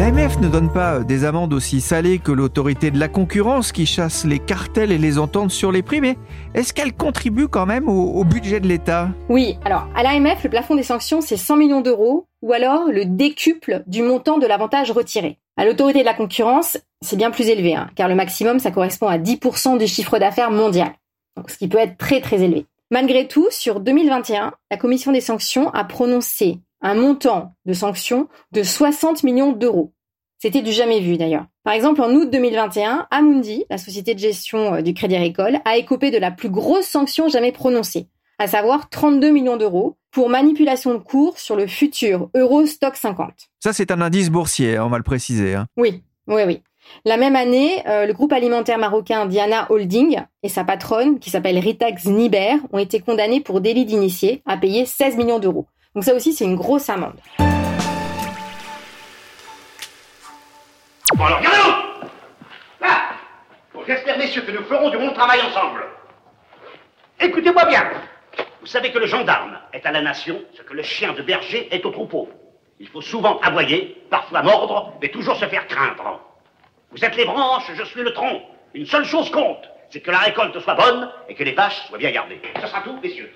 L'AMF 0.00 0.40
ne 0.40 0.48
donne 0.48 0.72
pas 0.72 1.00
des 1.00 1.26
amendes 1.26 1.52
aussi 1.52 1.82
salées 1.82 2.20
que 2.20 2.32
l'autorité 2.32 2.90
de 2.90 2.98
la 2.98 3.08
concurrence 3.08 3.70
qui 3.70 3.84
chasse 3.84 4.24
les 4.24 4.38
cartels 4.38 4.92
et 4.92 4.96
les 4.96 5.18
ententes 5.18 5.50
sur 5.50 5.70
les 5.72 5.82
prix, 5.82 6.00
mais 6.00 6.16
est-ce 6.54 6.72
qu'elle 6.72 6.94
contribue 6.94 7.48
quand 7.48 7.66
même 7.66 7.86
au, 7.86 8.24
budget 8.24 8.60
de 8.60 8.66
l'État? 8.66 9.10
Oui, 9.28 9.58
alors 9.62 9.88
à 9.94 10.02
l'AMF, 10.02 10.42
le 10.42 10.48
plafond 10.48 10.74
des 10.74 10.84
sanctions, 10.84 11.20
c'est 11.20 11.36
100 11.36 11.58
millions 11.58 11.82
d'euros 11.82 12.24
ou 12.40 12.54
alors 12.54 12.88
le 12.90 13.04
décuple 13.04 13.82
du 13.86 14.02
montant 14.02 14.38
de 14.38 14.46
l'avantage 14.46 14.90
retiré. 14.90 15.36
À 15.58 15.66
l'autorité 15.66 16.00
de 16.00 16.06
la 16.06 16.14
concurrence, 16.14 16.78
c'est 17.02 17.16
bien 17.16 17.30
plus 17.30 17.50
élevé, 17.50 17.74
hein, 17.74 17.90
car 17.94 18.08
le 18.08 18.14
maximum, 18.14 18.58
ça 18.58 18.70
correspond 18.70 19.08
à 19.08 19.18
10% 19.18 19.76
du 19.76 19.86
chiffre 19.86 20.18
d'affaires 20.18 20.50
mondial, 20.50 20.94
donc 21.36 21.50
ce 21.50 21.58
qui 21.58 21.68
peut 21.68 21.76
être 21.76 21.98
très 21.98 22.22
très 22.22 22.40
élevé. 22.40 22.64
Malgré 22.90 23.28
tout, 23.28 23.48
sur 23.50 23.80
2021, 23.80 24.54
la 24.70 24.76
commission 24.78 25.12
des 25.12 25.20
sanctions 25.20 25.68
a 25.74 25.84
prononcé 25.84 26.58
un 26.80 26.94
montant 26.94 27.54
de 27.66 27.72
sanctions 27.72 28.28
de 28.52 28.62
60 28.62 29.22
millions 29.22 29.52
d'euros. 29.52 29.92
C'était 30.38 30.62
du 30.62 30.72
jamais 30.72 31.00
vu 31.00 31.18
d'ailleurs. 31.18 31.46
Par 31.64 31.74
exemple, 31.74 32.00
en 32.00 32.10
août 32.14 32.30
2021, 32.30 33.06
Amundi, 33.10 33.64
la 33.68 33.76
société 33.76 34.14
de 34.14 34.18
gestion 34.18 34.74
euh, 34.74 34.80
du 34.80 34.94
Crédit 34.94 35.16
Agricole, 35.16 35.58
a 35.66 35.76
écopé 35.76 36.10
de 36.10 36.16
la 36.16 36.30
plus 36.30 36.48
grosse 36.48 36.86
sanction 36.86 37.28
jamais 37.28 37.52
prononcée, 37.52 38.08
à 38.38 38.46
savoir 38.46 38.88
32 38.88 39.30
millions 39.30 39.58
d'euros 39.58 39.98
pour 40.10 40.30
manipulation 40.30 40.94
de 40.94 40.98
cours 40.98 41.38
sur 41.38 41.56
le 41.56 41.66
futur 41.66 42.30
Eurostock 42.34 42.96
50. 42.96 43.50
Ça, 43.58 43.74
c'est 43.74 43.90
un 43.90 44.00
indice 44.00 44.30
boursier, 44.30 44.76
hein, 44.76 44.86
on 44.86 44.88
va 44.88 44.96
le 44.96 45.04
préciser. 45.04 45.54
Hein. 45.54 45.66
Oui, 45.76 46.02
oui, 46.26 46.42
oui. 46.46 46.62
La 47.04 47.18
même 47.18 47.36
année, 47.36 47.86
euh, 47.86 48.06
le 48.06 48.12
groupe 48.14 48.32
alimentaire 48.32 48.78
marocain 48.78 49.26
Diana 49.26 49.70
Holding 49.70 50.22
et 50.42 50.48
sa 50.48 50.64
patronne, 50.64 51.18
qui 51.18 51.28
s'appelle 51.28 51.58
Rita 51.58 51.86
Zniber, 51.96 52.56
ont 52.72 52.78
été 52.78 53.00
condamnés 53.00 53.40
pour 53.40 53.60
délit 53.60 53.84
d'initié 53.84 54.42
à 54.46 54.56
payer 54.56 54.86
16 54.86 55.16
millions 55.16 55.38
d'euros. 55.38 55.66
Donc 55.94 56.04
ça 56.04 56.14
aussi, 56.14 56.32
c'est 56.32 56.44
une 56.44 56.54
grosse 56.54 56.88
amende. 56.88 57.18
Bon 61.16 61.24
alors, 61.24 61.38
regardez-vous 61.38 62.08
Là 62.80 63.10
j'espère, 63.88 64.18
messieurs, 64.18 64.42
que 64.42 64.52
nous 64.52 64.62
ferons 64.64 64.88
du 64.90 64.98
bon 64.98 65.12
travail 65.12 65.40
ensemble. 65.42 65.84
Écoutez-moi 67.18 67.64
bien. 67.64 67.90
Vous 68.60 68.66
savez 68.66 68.92
que 68.92 68.98
le 68.98 69.06
gendarme 69.06 69.58
est 69.72 69.84
à 69.84 69.90
la 69.90 70.00
nation 70.00 70.40
ce 70.54 70.62
que 70.62 70.74
le 70.74 70.82
chien 70.82 71.12
de 71.12 71.22
berger 71.22 71.68
est 71.74 71.84
au 71.84 71.90
troupeau. 71.90 72.28
Il 72.78 72.86
faut 72.86 73.00
souvent 73.00 73.40
aboyer, 73.40 74.04
parfois 74.10 74.42
mordre, 74.42 74.92
mais 75.02 75.08
toujours 75.08 75.36
se 75.36 75.46
faire 75.46 75.66
craindre. 75.66 76.20
Vous 76.92 77.04
êtes 77.04 77.16
les 77.16 77.24
branches, 77.24 77.70
je 77.74 77.82
suis 77.82 78.02
le 78.02 78.12
tronc. 78.12 78.42
Une 78.74 78.86
seule 78.86 79.04
chose 79.04 79.28
compte, 79.30 79.68
c'est 79.90 80.00
que 80.00 80.10
la 80.12 80.18
récolte 80.18 80.58
soit 80.60 80.74
bonne 80.74 81.10
et 81.28 81.34
que 81.34 81.42
les 81.42 81.52
vaches 81.52 81.88
soient 81.88 81.98
bien 81.98 82.12
gardées. 82.12 82.40
Ce 82.60 82.66
sera 82.68 82.80
tout, 82.82 82.96
messieurs. 83.02 83.32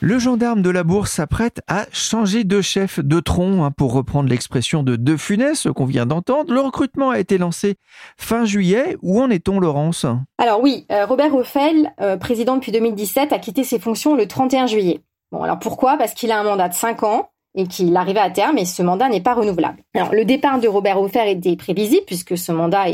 Le 0.00 0.18
gendarme 0.18 0.60
de 0.60 0.70
la 0.70 0.82
bourse 0.82 1.12
s'apprête 1.12 1.60
à 1.68 1.86
changer 1.92 2.44
de 2.44 2.60
chef 2.60 3.00
de 3.00 3.20
tronc, 3.20 3.64
hein, 3.64 3.70
pour 3.70 3.92
reprendre 3.92 4.28
l'expression 4.28 4.82
de 4.82 4.96
De 4.96 5.16
Funès 5.16 5.66
qu'on 5.74 5.86
vient 5.86 6.04
d'entendre. 6.04 6.52
Le 6.52 6.60
recrutement 6.60 7.10
a 7.10 7.18
été 7.18 7.38
lancé 7.38 7.76
fin 8.18 8.44
juillet. 8.44 8.96
Où 9.02 9.20
en 9.20 9.30
est-on, 9.30 9.60
Laurence? 9.60 10.04
Alors 10.38 10.60
oui, 10.62 10.84
euh, 10.90 11.06
Robert 11.06 11.34
Hoffel, 11.34 11.92
euh, 12.00 12.16
président 12.16 12.56
depuis 12.56 12.72
2017, 12.72 13.32
a 13.32 13.38
quitté 13.38 13.64
ses 13.64 13.78
fonctions 13.78 14.14
le 14.14 14.26
31 14.26 14.66
juillet. 14.66 15.00
Bon, 15.32 15.42
alors 15.42 15.58
pourquoi? 15.58 15.96
Parce 15.96 16.12
qu'il 16.12 16.32
a 16.32 16.38
un 16.38 16.44
mandat 16.44 16.68
de 16.68 16.74
5 16.74 17.02
ans 17.04 17.30
et 17.54 17.66
qu'il 17.66 17.96
arrivait 17.96 18.20
à 18.20 18.30
terme 18.30 18.58
et 18.58 18.64
ce 18.64 18.82
mandat 18.82 19.08
n'est 19.08 19.20
pas 19.20 19.34
renouvelable. 19.34 19.78
Alors, 19.94 20.12
le 20.12 20.24
départ 20.24 20.58
de 20.58 20.68
Robert 20.68 21.00
Hofer 21.00 21.30
était 21.30 21.56
prévisible 21.56 22.04
puisque 22.06 22.36
ce 22.36 22.52
mandat 22.52 22.86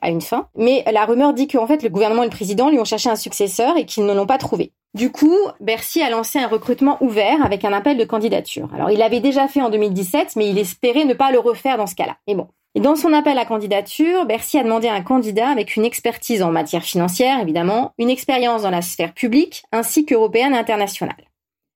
a 0.00 0.10
une 0.10 0.22
fin, 0.22 0.48
mais 0.56 0.84
la 0.90 1.04
rumeur 1.04 1.34
dit 1.34 1.48
qu'en 1.48 1.66
fait 1.66 1.82
le 1.82 1.90
gouvernement 1.90 2.22
et 2.22 2.26
le 2.26 2.30
président 2.30 2.70
lui 2.70 2.78
ont 2.78 2.84
cherché 2.84 3.10
un 3.10 3.16
successeur 3.16 3.76
et 3.76 3.84
qu'ils 3.84 4.06
ne 4.06 4.14
l'ont 4.14 4.26
pas 4.26 4.38
trouvé. 4.38 4.72
Du 4.96 5.12
coup, 5.12 5.36
Bercy 5.60 6.02
a 6.02 6.10
lancé 6.10 6.38
un 6.38 6.48
recrutement 6.48 6.96
ouvert 7.02 7.44
avec 7.44 7.64
un 7.64 7.72
appel 7.72 7.96
de 7.98 8.04
candidature. 8.04 8.68
Alors, 8.74 8.90
il 8.90 8.98
l'avait 8.98 9.20
déjà 9.20 9.46
fait 9.46 9.60
en 9.60 9.70
2017, 9.70 10.36
mais 10.36 10.48
il 10.48 10.58
espérait 10.58 11.04
ne 11.04 11.14
pas 11.14 11.30
le 11.30 11.38
refaire 11.38 11.76
dans 11.76 11.86
ce 11.86 11.94
cas-là. 11.94 12.16
Et 12.26 12.34
bon. 12.34 12.48
Et 12.74 12.80
dans 12.80 12.96
son 12.96 13.12
appel 13.12 13.38
à 13.38 13.44
candidature, 13.44 14.26
Bercy 14.26 14.58
a 14.58 14.64
demandé 14.64 14.88
un 14.88 15.02
candidat 15.02 15.48
avec 15.48 15.76
une 15.76 15.84
expertise 15.84 16.42
en 16.42 16.50
matière 16.50 16.82
financière, 16.82 17.40
évidemment, 17.40 17.92
une 17.98 18.10
expérience 18.10 18.62
dans 18.62 18.70
la 18.70 18.82
sphère 18.82 19.14
publique, 19.14 19.64
ainsi 19.70 20.04
qu'européenne 20.04 20.54
et 20.54 20.58
internationale. 20.58 21.24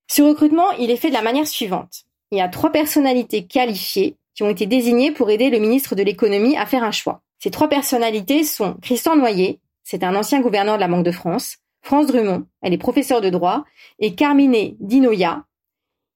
Ce 0.08 0.22
recrutement, 0.22 0.70
il 0.78 0.90
est 0.90 0.96
fait 0.96 1.08
de 1.08 1.14
la 1.14 1.22
manière 1.22 1.46
suivante 1.46 2.04
il 2.30 2.38
y 2.38 2.40
a 2.40 2.48
trois 2.48 2.70
personnalités 2.70 3.44
qualifiées 3.44 4.16
qui 4.34 4.42
ont 4.42 4.50
été 4.50 4.66
désignées 4.66 5.10
pour 5.10 5.30
aider 5.30 5.50
le 5.50 5.58
ministre 5.58 5.94
de 5.94 6.02
l'économie 6.02 6.56
à 6.56 6.66
faire 6.66 6.84
un 6.84 6.92
choix. 6.92 7.22
Ces 7.38 7.50
trois 7.50 7.68
personnalités 7.68 8.44
sont 8.44 8.74
Christian 8.82 9.16
Noyer, 9.16 9.60
c'est 9.82 10.04
un 10.04 10.14
ancien 10.14 10.40
gouverneur 10.40 10.76
de 10.76 10.80
la 10.80 10.88
Banque 10.88 11.04
de 11.04 11.10
France, 11.10 11.56
France 11.82 12.06
Drummond, 12.06 12.46
elle 12.62 12.72
est 12.72 12.78
professeure 12.78 13.20
de 13.20 13.30
droit, 13.30 13.64
et 13.98 14.14
Carmine 14.14 14.76
Dinoia, 14.80 15.44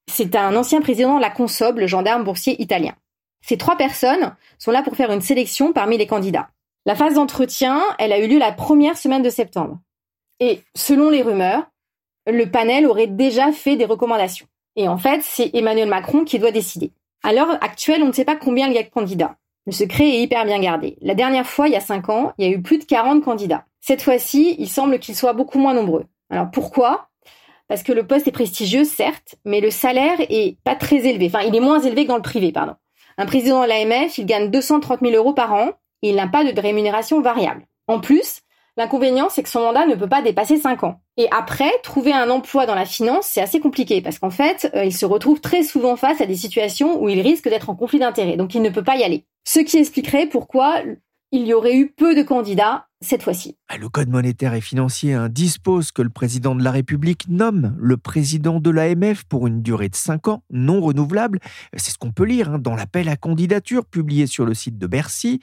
c'est 0.07 0.37
un 0.37 0.55
ancien 0.57 0.81
président 0.81 1.17
de 1.17 1.21
la 1.21 1.31
Consob, 1.31 1.79
le 1.79 1.87
gendarme 1.87 2.25
boursier 2.25 2.61
italien. 2.61 2.95
Ces 3.41 3.59
trois 3.59 3.77
personnes 3.77 4.35
sont 4.59 4.71
là 4.71 4.83
pour 4.83 4.97
faire 4.97 5.13
une 5.13 5.21
sélection 5.21 5.73
parmi 5.73 5.99
les 5.99 6.07
candidats. 6.07 6.49
La 6.87 6.95
phase 6.95 7.15
d'entretien, 7.15 7.83
elle 7.99 8.13
a 8.13 8.19
eu 8.19 8.29
lieu 8.29 8.39
la 8.39 8.53
première 8.53 8.97
semaine 8.97 9.23
de 9.23 9.31
septembre. 9.31 9.79
Et 10.41 10.63
selon 10.75 11.11
les 11.11 11.23
rumeurs, 11.23 11.65
le 12.27 12.45
panel 12.51 12.87
aurait 12.87 13.07
déjà 13.07 13.53
fait 13.53 13.77
des 13.77 13.85
recommandations. 13.85 14.47
Et 14.77 14.89
en 14.89 14.99
fait, 14.99 15.23
c'est 15.23 15.55
Emmanuel 15.55 15.89
Macron 15.89 16.25
qui 16.25 16.39
doit 16.39 16.51
décider. 16.51 16.93
À 17.23 17.33
l'heure 17.33 17.63
actuelle, 17.63 18.03
on 18.03 18.09
ne 18.09 18.13
sait 18.13 18.25
pas 18.25 18.37
combien 18.37 18.69
il 18.69 18.75
y 18.75 18.79
a 18.79 18.83
de 18.83 18.89
candidats. 18.89 19.37
Le 19.67 19.73
secret 19.73 20.05
est 20.05 20.23
hyper 20.23 20.45
bien 20.45 20.61
gardé. 20.61 20.97
La 21.01 21.15
dernière 21.15 21.47
fois, 21.47 21.69
il 21.69 21.73
y 21.73 21.77
a 21.77 21.81
5 21.81 22.09
ans, 22.11 22.33
il 22.39 22.47
y 22.47 22.49
a 22.49 22.53
eu 22.53 22.61
plus 22.61 22.79
de 22.79 22.85
40 22.85 23.25
candidats. 23.25 23.65
Cette 23.81 24.03
fois-ci, 24.03 24.57
il 24.59 24.69
semble 24.69 24.99
qu'ils 24.99 25.17
soient 25.17 25.33
beaucoup 25.33 25.59
moins 25.59 25.75
nombreux. 25.75 26.05
Alors 26.31 26.51
pourquoi? 26.51 27.09
Parce 27.69 27.83
que 27.83 27.93
le 27.93 28.07
poste 28.07 28.29
est 28.29 28.33
prestigieux, 28.33 28.85
certes, 28.85 29.37
mais 29.45 29.61
le 29.61 29.71
salaire 29.71 30.21
est 30.21 30.59
pas 30.65 30.75
très 30.75 31.07
élevé. 31.07 31.27
Enfin, 31.27 31.41
il 31.47 31.57
est 31.57 31.61
moins 31.61 31.81
élevé 31.81 32.05
que 32.05 32.09
dans 32.09 32.17
le 32.17 32.23
privé, 32.23 32.53
pardon. 32.53 32.75
Un 33.17 33.27
président 33.27 33.63
de 33.63 33.69
l'AMF, 33.69 34.19
il 34.19 34.27
gagne 34.27 34.51
230 34.51 35.01
000 35.01 35.15
euros 35.15 35.33
par 35.33 35.55
an 35.55 35.71
et 36.03 36.11
il 36.11 36.17
n'a 36.17 36.29
pas 36.29 36.45
de 36.45 36.61
rémunération 36.61 37.21
variable. 37.23 37.65
En 37.87 38.01
plus, 38.01 38.41
L'inconvénient, 38.77 39.29
c'est 39.29 39.43
que 39.43 39.49
son 39.49 39.61
mandat 39.61 39.87
ne 39.87 39.95
peut 39.95 40.09
pas 40.09 40.23
dépasser 40.23 40.57
5 40.57 40.83
ans. 40.83 41.01
Et 41.17 41.29
après, 41.31 41.71
trouver 41.83 42.13
un 42.13 42.29
emploi 42.29 42.67
dans 42.67 42.75
la 42.75 42.85
finance, 42.85 43.27
c'est 43.27 43.41
assez 43.41 43.61
compliqué 43.61 44.01
parce 44.01 44.19
qu'en 44.19 44.31
fait, 44.31 44.71
euh, 44.75 44.85
il 44.85 44.93
se 44.93 45.07
retrouve 45.07 45.41
très 45.41 45.63
souvent 45.63 45.95
face 45.97 46.21
à 46.21 46.27
des 46.27 46.37
situations 46.37 47.01
où 47.01 47.09
il 47.09 47.21
risque 47.21 47.49
d'être 47.49 47.71
en 47.71 47.77
conflit 47.77 48.01
d'intérêts, 48.01 48.37
donc 48.37 48.55
il 48.55 48.63
ne 48.63 48.71
peut 48.71 48.83
pas 48.83 48.97
y 48.97 49.05
aller. 49.05 49.27
Ce 49.45 49.61
qui 49.61 49.77
expliquerait 49.77 50.27
pourquoi 50.27 50.83
il 51.31 51.47
y 51.47 51.55
aurait 51.55 51.77
eu 51.77 51.93
peu 51.93 52.15
de 52.15 52.23
candidats 52.23 52.87
cette 53.01 53.23
fois-ci. 53.23 53.57
Ah, 53.69 53.77
le 53.77 53.89
Code 53.89 54.09
monétaire 54.09 54.55
et 54.55 54.61
financier 54.61 55.13
hein, 55.13 55.29
dispose 55.29 55.93
que 55.93 56.03
le 56.03 56.09
président 56.09 56.55
de 56.55 56.63
la 56.63 56.71
République 56.71 57.27
nomme 57.29 57.77
le 57.79 57.97
président 57.97 58.61
de 58.61 58.71
l'AMF 58.71 59.25
pour 59.25 59.47
une 59.47 59.63
durée 59.63 59.89
de 59.89 59.97
5 59.97 60.29
ans 60.29 60.43
non 60.51 60.81
renouvelable. 60.81 61.39
C'est 61.77 61.91
ce 61.91 61.99
qu'on 61.99 62.13
peut 62.13 62.25
lire 62.25 62.53
hein, 62.53 62.59
dans 62.59 62.75
l'appel 62.75 63.09
à 63.09 63.17
candidature 63.17 63.85
publié 63.85 64.27
sur 64.27 64.47
le 64.47 64.55
site 64.55 64.79
de 64.79 64.87
Bercy. 64.87 65.41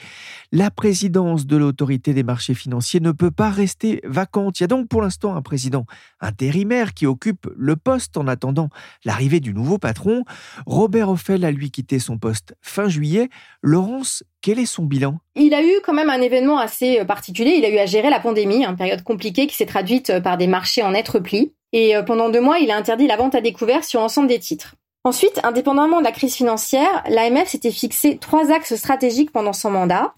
La 0.51 0.71
présidence 0.71 1.45
de 1.45 1.57
l'autorité 1.57 2.13
des 2.13 2.23
marchés 2.23 2.55
financiers 2.55 2.99
ne 2.99 3.11
peut 3.11 3.31
pas 3.31 3.49
rester 3.49 4.01
vacante. 4.05 4.59
Il 4.59 4.63
y 4.63 4.65
a 4.65 4.67
donc 4.67 4.87
pour 4.87 5.01
l'instant 5.01 5.35
un 5.35 5.41
président 5.41 5.85
intérimaire 6.19 6.93
qui 6.93 7.05
occupe 7.05 7.47
le 7.55 7.75
poste 7.75 8.17
en 8.17 8.27
attendant 8.27 8.69
l'arrivée 9.05 9.39
du 9.39 9.53
nouveau 9.53 9.77
patron. 9.77 10.23
Robert 10.65 11.09
Offel 11.09 11.45
a 11.45 11.51
lui 11.51 11.69
quitté 11.69 11.99
son 11.99 12.17
poste 12.17 12.55
fin 12.61 12.87
juillet. 12.87 13.29
Laurence, 13.61 14.23
quel 14.41 14.57
est 14.57 14.65
son 14.65 14.85
bilan? 14.85 15.19
Il 15.35 15.53
a 15.53 15.63
eu 15.63 15.71
quand 15.85 15.93
même 15.93 16.09
un 16.09 16.19
événement 16.19 16.57
assez 16.57 16.99
euh, 16.99 17.05
Il 17.49 17.65
a 17.65 17.69
eu 17.69 17.77
à 17.77 17.85
gérer 17.85 18.09
la 18.09 18.19
pandémie, 18.19 18.65
une 18.65 18.75
période 18.75 19.03
compliquée 19.03 19.47
qui 19.47 19.55
s'est 19.55 19.65
traduite 19.65 20.09
euh, 20.09 20.21
par 20.21 20.37
des 20.37 20.47
marchés 20.47 20.83
en 20.83 20.91
net 20.91 21.07
repli. 21.07 21.53
Et 21.73 21.95
euh, 21.95 22.03
pendant 22.03 22.29
deux 22.29 22.41
mois, 22.41 22.59
il 22.59 22.71
a 22.71 22.77
interdit 22.77 23.07
la 23.07 23.17
vente 23.17 23.35
à 23.35 23.41
découvert 23.41 23.83
sur 23.83 23.99
l'ensemble 23.99 24.27
des 24.27 24.39
titres. 24.39 24.75
Ensuite, 25.03 25.39
indépendamment 25.43 25.99
de 25.99 26.03
la 26.03 26.11
crise 26.11 26.35
financière, 26.35 27.03
l'AMF 27.09 27.47
s'était 27.47 27.71
fixé 27.71 28.17
trois 28.17 28.51
axes 28.51 28.75
stratégiques 28.75 29.31
pendant 29.31 29.53
son 29.53 29.71
mandat. 29.71 30.13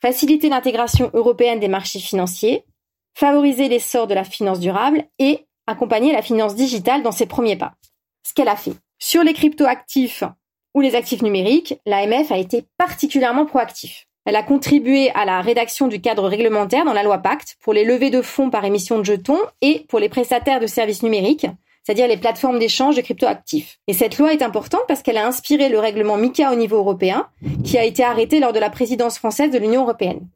Faciliter 0.00 0.48
l'intégration 0.48 1.10
européenne 1.12 1.58
des 1.58 1.66
marchés 1.66 1.98
financiers, 1.98 2.64
favoriser 3.14 3.68
l'essor 3.68 4.06
de 4.06 4.14
la 4.14 4.22
finance 4.22 4.60
durable 4.60 5.04
et 5.18 5.46
accompagner 5.66 6.12
la 6.12 6.22
finance 6.22 6.54
digitale 6.54 7.02
dans 7.02 7.10
ses 7.10 7.26
premiers 7.26 7.56
pas. 7.56 7.74
Ce 8.22 8.32
qu'elle 8.32 8.48
a 8.48 8.56
fait. 8.56 8.74
Sur 9.00 9.24
les 9.24 9.34
cryptoactifs, 9.34 10.22
ou 10.74 10.80
les 10.80 10.94
actifs 10.94 11.22
numériques, 11.22 11.80
l'AMF 11.86 12.30
a 12.30 12.38
été 12.38 12.64
particulièrement 12.76 13.46
proactif. 13.46 14.07
Elle 14.28 14.36
a 14.36 14.42
contribué 14.42 15.10
à 15.14 15.24
la 15.24 15.40
rédaction 15.40 15.88
du 15.88 16.02
cadre 16.02 16.28
réglementaire 16.28 16.84
dans 16.84 16.92
la 16.92 17.02
loi 17.02 17.16
Pacte 17.16 17.56
pour 17.62 17.72
les 17.72 17.82
levées 17.82 18.10
de 18.10 18.20
fonds 18.20 18.50
par 18.50 18.66
émission 18.66 18.98
de 18.98 19.02
jetons 19.02 19.38
et 19.62 19.86
pour 19.88 20.00
les 20.00 20.10
prestataires 20.10 20.60
de 20.60 20.66
services 20.66 21.02
numériques, 21.02 21.46
c'est-à-dire 21.82 22.06
les 22.06 22.18
plateformes 22.18 22.58
d'échange 22.58 22.94
de 22.94 23.00
cryptoactifs. 23.00 23.78
Et 23.86 23.94
cette 23.94 24.18
loi 24.18 24.34
est 24.34 24.42
importante 24.42 24.82
parce 24.86 25.00
qu'elle 25.00 25.16
a 25.16 25.26
inspiré 25.26 25.70
le 25.70 25.78
règlement 25.78 26.18
MICA 26.18 26.52
au 26.52 26.56
niveau 26.56 26.76
européen, 26.76 27.26
qui 27.64 27.78
a 27.78 27.84
été 27.84 28.04
arrêté 28.04 28.38
lors 28.38 28.52
de 28.52 28.58
la 28.58 28.68
présidence 28.68 29.16
française 29.16 29.50
de 29.50 29.56
l'Union 29.56 29.84
européenne. 29.84 30.28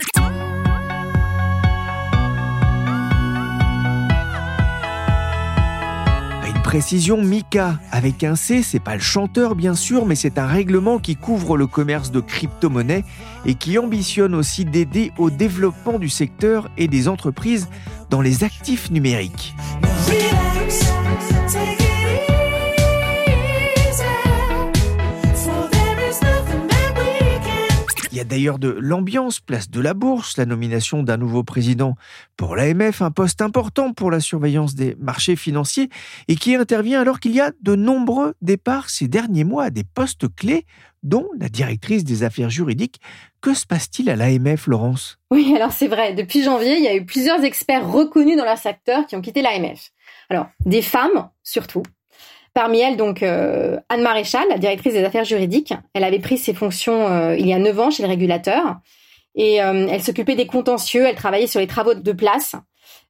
Précision, 6.73 7.23
Mika, 7.23 7.79
avec 7.91 8.25
un 8.25 8.35
C, 8.35 8.62
c'est 8.62 8.81
pas 8.81 8.95
le 8.95 9.00
chanteur 9.02 9.55
bien 9.55 9.75
sûr, 9.75 10.07
mais 10.07 10.14
c'est 10.14 10.38
un 10.38 10.47
règlement 10.47 10.99
qui 10.99 11.17
couvre 11.17 11.59
le 11.59 11.67
commerce 11.67 12.11
de 12.11 12.21
crypto-monnaies 12.21 13.05
et 13.45 13.57
qui 13.57 13.76
ambitionne 13.76 14.35
aussi 14.35 14.64
d'aider 14.64 15.12
au 15.19 15.29
développement 15.29 15.99
du 15.99 16.09
secteur 16.09 16.71
et 16.79 16.88
des 16.88 17.09
entreprises 17.09 17.69
dans 18.09 18.23
les 18.23 18.43
actifs 18.43 18.91
numériques. 18.91 19.55
A 28.21 28.25
d'ailleurs 28.25 28.59
de 28.59 28.69
l'ambiance, 28.69 29.40
place 29.40 29.71
de 29.71 29.81
la 29.81 29.95
bourse, 29.95 30.37
la 30.37 30.47
nomination 30.47 31.02
d'un 31.02 31.16
nouveau 31.16 31.42
président 31.42 31.97
pour 32.37 32.57
l'AMF, 32.57 33.02
un 33.02 33.11
poste 33.11 33.40
important 33.40 33.92
pour 33.92 34.11
la 34.11 34.21
surveillance 34.21 34.75
des 34.75 34.97
marchés 35.00 35.37
financiers 35.37 35.88
et 36.28 36.37
qui 36.37 36.54
intervient 36.54 37.00
alors 37.00 37.21
qu'il 37.21 37.33
y 37.33 37.40
a 37.40 37.52
de 37.62 37.75
nombreux 37.75 38.35
départs 38.42 38.90
ces 38.90 39.09
derniers 39.09 39.45
mois 39.45 39.64
à 39.64 39.71
des 39.71 39.85
postes 39.85 40.35
clés, 40.35 40.66
dont 41.02 41.28
la 41.38 41.49
directrice 41.49 42.04
des 42.04 42.23
affaires 42.23 42.50
juridiques. 42.50 43.00
Que 43.40 43.54
se 43.54 43.66
passe-t-il 43.66 44.09
à 44.09 44.16
l'AMF, 44.16 44.66
Laurence? 44.66 45.19
Oui, 45.31 45.52
alors 45.57 45.73
c'est 45.73 45.88
vrai. 45.88 46.14
Depuis 46.14 46.42
janvier, 46.42 46.76
il 46.76 46.85
y 46.85 46.88
a 46.88 46.95
eu 46.95 47.04
plusieurs 47.04 47.42
experts 47.42 47.90
reconnus 47.90 48.37
dans 48.37 48.45
leur 48.45 48.59
secteur 48.59 49.07
qui 49.07 49.16
ont 49.16 49.21
quitté 49.21 49.42
l'AMF. 49.42 49.90
Alors, 50.28 50.47
des 50.64 50.83
femmes 50.83 51.28
surtout, 51.42 51.83
Parmi 52.54 52.80
elles, 52.80 52.97
donc, 52.97 53.23
euh, 53.23 53.78
Anne 53.88 54.02
Maréchal, 54.02 54.47
la 54.50 54.59
directrice 54.59 54.92
des 54.92 55.04
affaires 55.04 55.25
juridiques. 55.25 55.73
Elle 55.94 56.04
avait 56.04 56.18
pris 56.18 56.37
ses 56.37 56.52
fonctions 56.52 57.09
euh, 57.09 57.35
il 57.37 57.47
y 57.47 57.54
a 57.54 57.59
neuf 57.59 57.78
ans 57.78 57.90
chez 57.90 58.02
le 58.02 58.09
régulateur. 58.09 58.76
Et 59.35 59.62
euh, 59.62 59.88
elle 59.90 60.02
s'occupait 60.02 60.35
des 60.35 60.47
contentieux, 60.47 61.06
elle 61.06 61.14
travaillait 61.14 61.47
sur 61.47 61.61
les 61.61 61.66
travaux 61.66 61.94
de 61.94 62.12
place. 62.12 62.54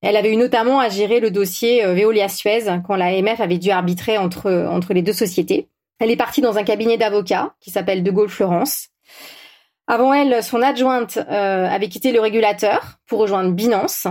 Elle 0.01 0.17
avait 0.17 0.33
eu 0.33 0.37
notamment 0.37 0.79
à 0.79 0.89
gérer 0.89 1.19
le 1.19 1.33
dossier 1.33 1.85
Veolia-Suez 1.85 2.83
quand 2.87 2.95
l'AMF 2.95 3.41
avait 3.41 3.59
dû 3.59 3.71
arbitrer 3.71 4.19
entre, 4.19 4.67
entre 4.71 4.95
les 4.95 5.03
deux 5.03 5.13
sociétés. 5.13 5.69
Elle 5.99 6.11
est 6.11 6.17
partie 6.17 6.41
dans 6.41 6.59
un 6.59 6.65
cabinet 6.65 6.97
d'avocats 6.97 7.55
qui 7.61 7.71
s'appelle 7.71 8.03
De 8.03 8.11
Gaulle 8.11 8.29
Florence. 8.29 8.89
Avant 9.89 10.13
elle, 10.13 10.43
son 10.43 10.63
adjointe 10.63 11.19
avait 11.29 11.89
quitté 11.89 12.13
le 12.13 12.21
régulateur 12.21 12.99
pour 13.07 13.21
rejoindre 13.21 13.53
Binance. 13.53 14.07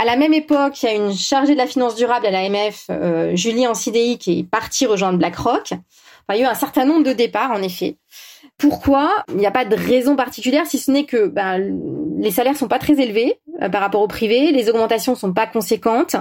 À 0.00 0.04
la 0.04 0.14
même 0.14 0.32
époque, 0.32 0.80
il 0.80 0.86
y 0.86 0.88
a 0.90 0.94
une 0.94 1.12
chargée 1.12 1.54
de 1.54 1.58
la 1.58 1.66
finance 1.66 1.96
durable 1.96 2.24
à 2.24 2.30
l'AMF, 2.30 2.86
euh, 2.88 3.34
Julie 3.34 3.66
Ancidei, 3.66 4.16
qui 4.16 4.38
est 4.38 4.44
partie 4.44 4.86
rejoindre 4.86 5.18
BlackRock. 5.18 5.72
Il 6.30 6.36
y 6.36 6.38
a 6.38 6.42
eu 6.42 6.44
un 6.44 6.54
certain 6.54 6.84
nombre 6.84 7.02
de 7.02 7.12
départs, 7.12 7.50
en 7.50 7.60
effet. 7.62 7.96
Pourquoi 8.58 9.10
Il 9.28 9.38
n'y 9.38 9.46
a 9.46 9.50
pas 9.50 9.64
de 9.64 9.74
raison 9.74 10.14
particulière, 10.14 10.66
si 10.66 10.78
ce 10.78 10.92
n'est 10.92 11.04
que 11.04 11.26
ben, 11.26 11.76
les 12.16 12.30
salaires 12.30 12.56
sont 12.56 12.68
pas 12.68 12.78
très 12.78 13.00
élevés 13.00 13.40
euh, 13.60 13.68
par 13.68 13.80
rapport 13.80 14.00
au 14.00 14.06
privé, 14.06 14.52
les 14.52 14.70
augmentations 14.70 15.16
sont 15.16 15.32
pas 15.32 15.48
conséquentes, 15.48 16.14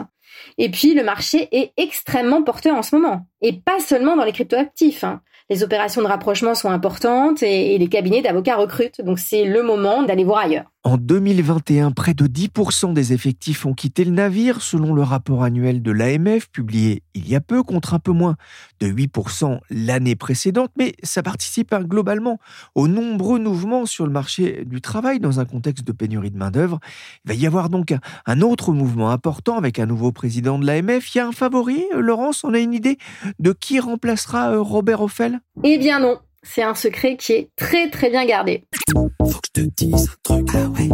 et 0.57 0.69
puis 0.69 0.95
le 0.95 1.03
marché 1.03 1.47
est 1.51 1.71
extrêmement 1.77 2.41
porteur 2.41 2.75
en 2.75 2.81
ce 2.81 2.95
moment, 2.95 3.27
et 3.41 3.53
pas 3.53 3.79
seulement 3.79 4.15
dans 4.15 4.23
les 4.23 4.31
cryptoactifs. 4.31 5.03
Hein 5.03 5.21
les 5.49 5.63
opérations 5.63 6.01
de 6.01 6.07
rapprochement 6.07 6.55
sont 6.55 6.69
importantes 6.69 7.41
et, 7.41 7.77
les 7.77 7.87
cabinets 7.87 8.21
d'avocats 8.21 8.55
recrutent. 8.55 9.01
Donc 9.01 9.19
c'est 9.19 9.45
le 9.45 9.63
moment 9.63 10.03
d'aller 10.03 10.23
voir 10.23 10.39
ailleurs. 10.39 10.65
En 10.83 10.95
2021, 10.95 11.91
près 11.91 12.13
de 12.13 12.27
10% 12.27 12.93
des 12.93 13.11
effectifs 13.11 13.65
ont 13.65 13.73
quitté 13.73 14.05
le 14.05 14.11
navire, 14.11 14.61
selon 14.61 14.93
le 14.93 15.01
rapport 15.01 15.43
annuel 15.43 15.81
de 15.81 15.91
l'AMF 15.91 16.47
publié 16.49 17.03
il 17.13 17.27
y 17.27 17.35
a 17.35 17.41
peu, 17.41 17.61
contre 17.61 17.93
un 17.93 17.99
peu 17.99 18.11
moins 18.11 18.37
de 18.79 18.87
8% 18.87 19.59
l'année 19.69 20.15
précédente. 20.15 20.71
Mais 20.77 20.93
ça 21.03 21.23
participe 21.23 21.73
hein, 21.73 21.81
globalement 21.81 22.39
aux 22.75 22.87
nombreux 22.87 23.39
mouvements 23.39 23.85
sur 23.85 24.05
le 24.05 24.13
marché 24.13 24.63
du 24.65 24.79
travail 24.79 25.19
dans 25.19 25.39
un 25.41 25.45
contexte 25.45 25.85
de 25.85 25.91
pénurie 25.91 26.31
de 26.31 26.37
main-d'œuvre. 26.37 26.79
Il 27.25 27.29
va 27.29 27.33
y 27.33 27.45
avoir 27.45 27.69
donc 27.69 27.93
un 28.25 28.41
autre 28.41 28.71
mouvement 28.71 29.11
important 29.11 29.57
avec 29.57 29.79
un 29.79 29.87
nouveau 29.87 30.11
président 30.11 30.57
de 30.57 30.65
l'AMF. 30.65 31.13
Il 31.13 31.17
y 31.17 31.21
a 31.21 31.27
un 31.27 31.33
favori, 31.33 31.83
Laurence, 31.95 32.43
on 32.43 32.53
a 32.53 32.59
une 32.59 32.73
idée 32.73 32.97
de 33.39 33.51
qui 33.51 33.79
remplacera 33.79 34.51
euh, 34.51 34.61
Robert 34.61 35.01
Offel? 35.01 35.39
Eh 35.63 35.77
bien 35.79 35.99
non, 35.99 36.19
c'est 36.47 36.63
un 36.63 36.75
secret 36.75 37.17
qui 37.17 37.33
est 37.33 37.49
très 37.55 37.89
très 37.89 38.09
bien 38.09 38.25
gardé. 38.25 38.63
Faut 38.93 39.09
que 39.09 39.47
je 39.55 39.61
te 39.61 39.69
dise 39.75 40.09
un 40.29 40.35
truc, 40.35 40.49
ah 40.53 40.69
ouais, 40.69 40.89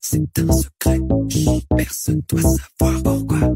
c'est 0.00 0.38
un 0.38 0.52
secret. 0.52 0.98
personne 1.76 2.22
doit 2.28 2.42
savoir 2.42 3.02
pourquoi. 3.02 3.54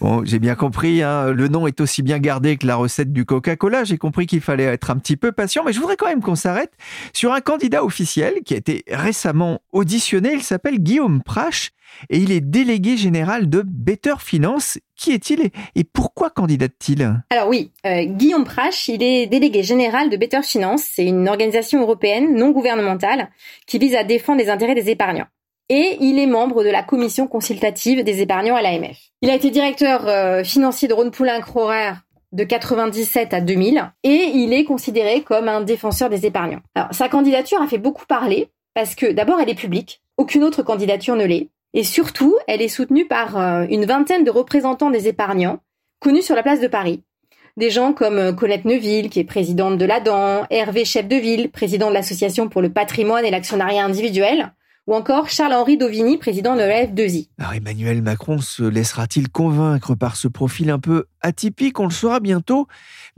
Bon, 0.00 0.24
j'ai 0.24 0.38
bien 0.38 0.54
compris, 0.54 1.02
hein, 1.02 1.32
le 1.32 1.48
nom 1.48 1.66
est 1.66 1.80
aussi 1.80 2.02
bien 2.02 2.18
gardé 2.18 2.56
que 2.56 2.66
la 2.66 2.76
recette 2.76 3.12
du 3.12 3.24
Coca-Cola. 3.24 3.84
J'ai 3.84 3.98
compris 3.98 4.26
qu'il 4.26 4.40
fallait 4.40 4.64
être 4.64 4.90
un 4.90 4.96
petit 4.96 5.16
peu 5.16 5.32
patient, 5.32 5.64
mais 5.64 5.72
je 5.72 5.80
voudrais 5.80 5.96
quand 5.96 6.06
même 6.06 6.22
qu'on 6.22 6.36
s'arrête 6.36 6.72
sur 7.12 7.32
un 7.32 7.40
candidat 7.40 7.84
officiel 7.84 8.42
qui 8.44 8.54
a 8.54 8.58
été 8.58 8.84
récemment 8.88 9.60
auditionné. 9.72 10.32
Il 10.34 10.42
s'appelle 10.42 10.78
Guillaume 10.78 11.22
Prache 11.22 11.70
et 12.10 12.18
il 12.18 12.30
est 12.30 12.40
délégué 12.40 12.96
général 12.96 13.48
de 13.50 13.62
Better 13.66 14.14
Finance. 14.20 14.78
Qui 14.94 15.12
est-il 15.12 15.50
et 15.74 15.84
pourquoi 15.84 16.30
candidate-t-il? 16.30 17.22
Alors 17.30 17.48
oui, 17.48 17.72
euh, 17.86 18.04
Guillaume 18.04 18.44
Prache, 18.44 18.88
il 18.88 19.02
est 19.02 19.26
délégué 19.26 19.62
général 19.62 20.10
de 20.10 20.16
Better 20.16 20.42
Finance. 20.42 20.82
C'est 20.94 21.06
une 21.06 21.28
organisation 21.28 21.80
européenne 21.80 22.36
non 22.36 22.50
gouvernementale 22.50 23.30
qui 23.66 23.78
vise 23.78 23.94
à 23.94 24.04
défendre 24.04 24.40
les 24.40 24.50
intérêts 24.50 24.74
des 24.74 24.90
épargnants. 24.90 25.26
Et 25.70 25.98
il 26.00 26.18
est 26.18 26.26
membre 26.26 26.64
de 26.64 26.70
la 26.70 26.82
commission 26.82 27.26
consultative 27.26 28.02
des 28.02 28.22
épargnants 28.22 28.56
à 28.56 28.62
l'AMF. 28.62 28.96
Il 29.20 29.28
a 29.28 29.34
été 29.34 29.50
directeur 29.50 30.08
euh, 30.08 30.42
financier 30.42 30.88
de 30.88 30.94
Rhône 30.94 31.10
Poulain 31.10 31.40
Crorer 31.40 31.92
de 32.32 32.44
97 32.44 33.34
à 33.34 33.40
2000 33.40 33.92
et 34.02 34.30
il 34.34 34.52
est 34.52 34.64
considéré 34.64 35.22
comme 35.22 35.48
un 35.48 35.60
défenseur 35.60 36.10
des 36.10 36.26
épargnants. 36.26 36.60
Alors 36.74 36.88
sa 36.92 37.08
candidature 37.08 37.60
a 37.60 37.66
fait 37.66 37.78
beaucoup 37.78 38.06
parler 38.06 38.48
parce 38.74 38.94
que 38.94 39.12
d'abord 39.12 39.40
elle 39.40 39.50
est 39.50 39.54
publique, 39.54 40.02
aucune 40.16 40.44
autre 40.44 40.62
candidature 40.62 41.16
ne 41.16 41.24
l'est. 41.24 41.48
Et 41.74 41.84
surtout, 41.84 42.36
elle 42.46 42.62
est 42.62 42.68
soutenue 42.68 43.06
par 43.06 43.38
euh, 43.38 43.66
une 43.68 43.84
vingtaine 43.84 44.24
de 44.24 44.30
représentants 44.30 44.90
des 44.90 45.06
épargnants, 45.06 45.58
connus 46.00 46.22
sur 46.22 46.34
la 46.34 46.42
place 46.42 46.60
de 46.60 46.66
Paris. 46.66 47.02
Des 47.58 47.70
gens 47.70 47.92
comme 47.92 48.18
euh, 48.18 48.32
Colette 48.32 48.64
Neuville, 48.64 49.10
qui 49.10 49.20
est 49.20 49.24
présidente 49.24 49.76
de 49.76 49.84
l'ADAN, 49.84 50.46
Hervé 50.48 50.84
Chef-de-Ville, 50.84 51.50
président 51.50 51.88
de 51.88 51.94
l'Association 51.94 52.48
pour 52.48 52.62
le 52.62 52.72
patrimoine 52.72 53.24
et 53.24 53.30
l'actionnariat 53.30 53.84
individuel, 53.84 54.52
ou 54.88 54.94
encore 54.94 55.28
Charles-Henri 55.28 55.76
Dovini, 55.76 56.16
président 56.16 56.54
de 56.54 56.60
la 56.60 56.86
F2I. 56.86 57.28
Alors 57.38 57.52
Emmanuel 57.52 58.00
Macron 58.00 58.40
se 58.40 58.62
laissera-t-il 58.62 59.28
convaincre 59.28 59.94
par 59.94 60.16
ce 60.16 60.28
profil 60.28 60.70
un 60.70 60.78
peu 60.78 61.04
atypique? 61.20 61.78
On 61.78 61.84
le 61.84 61.90
saura 61.90 62.20
bientôt, 62.20 62.68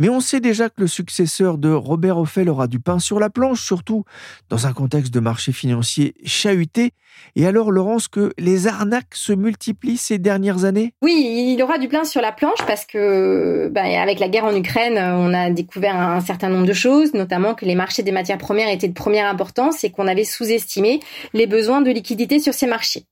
mais 0.00 0.09
on 0.09 0.18
sait 0.18 0.40
déjà 0.40 0.68
que 0.68 0.80
le 0.80 0.88
successeur 0.88 1.59
de 1.59 1.70
Robert 1.70 2.18
Offel 2.18 2.48
aura 2.48 2.66
du 2.66 2.80
pain 2.80 2.98
sur 2.98 3.20
la 3.20 3.30
planche, 3.30 3.64
surtout 3.64 4.04
dans 4.48 4.66
un 4.66 4.72
contexte 4.72 5.14
de 5.14 5.20
marché 5.20 5.52
financier 5.52 6.14
chahuté. 6.24 6.92
Et 7.37 7.46
alors, 7.46 7.70
Laurence, 7.70 8.09
que 8.09 8.33
les 8.38 8.66
arnaques 8.66 9.14
se 9.14 9.33
multiplient 9.33 9.96
ces 9.96 10.18
dernières 10.18 10.64
années? 10.64 10.94
Oui, 11.02 11.54
il 11.54 11.62
aura 11.62 11.78
du 11.78 11.88
pain 11.88 12.04
sur 12.04 12.22
la 12.22 12.33
planche 12.33 12.64
parce 12.66 12.87
que, 12.87 13.68
bah, 13.68 13.83
avec 14.00 14.20
la 14.20 14.28
guerre 14.28 14.44
en 14.44 14.54
Ukraine, 14.54 14.96
on 14.96 15.35
a 15.35 15.50
découvert 15.50 15.96
un 15.96 16.20
certain 16.20 16.48
nombre 16.48 16.66
de 16.66 16.72
choses, 16.72 17.12
notamment 17.12 17.54
que 17.54 17.64
les 17.64 17.74
marchés 17.74 18.02
des 18.02 18.12
matières 18.12 18.38
premières 18.38 18.70
étaient 18.70 18.88
de 18.88 18.94
première 18.94 19.28
importance 19.28 19.85
et 19.85 19.90
qu'on 19.90 20.06
avait 20.06 20.24
sous-estimé 20.24 21.00
les 21.35 21.46
besoins 21.46 21.60
de 21.61 21.90
liquidité 21.90 22.40
sur 22.40 22.55
ces 22.55 22.66
marchés. 22.66 23.07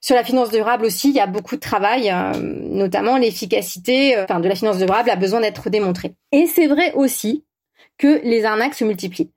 Sur 0.00 0.14
la 0.14 0.24
finance 0.24 0.50
durable 0.50 0.84
aussi, 0.84 1.08
il 1.08 1.14
y 1.14 1.20
a 1.20 1.26
beaucoup 1.26 1.56
de 1.56 1.60
travail, 1.60 2.10
euh, 2.10 2.32
notamment 2.38 3.16
l'efficacité 3.16 4.16
euh, 4.16 4.26
de 4.26 4.48
la 4.48 4.54
finance 4.54 4.78
durable 4.78 5.10
a 5.10 5.16
besoin 5.16 5.40
d'être 5.40 5.70
démontrée. 5.70 6.14
Et 6.32 6.46
c'est 6.46 6.66
vrai 6.66 6.92
aussi 6.94 7.44
que 7.98 8.20
les 8.22 8.44
arnaques 8.44 8.74
se 8.74 8.84
multiplient. 8.84 9.32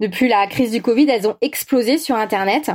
Depuis 0.00 0.28
la 0.28 0.46
crise 0.46 0.70
du 0.70 0.82
Covid, 0.82 1.08
elles 1.08 1.26
ont 1.26 1.36
explosé 1.40 1.98
sur 1.98 2.16
Internet. 2.16 2.70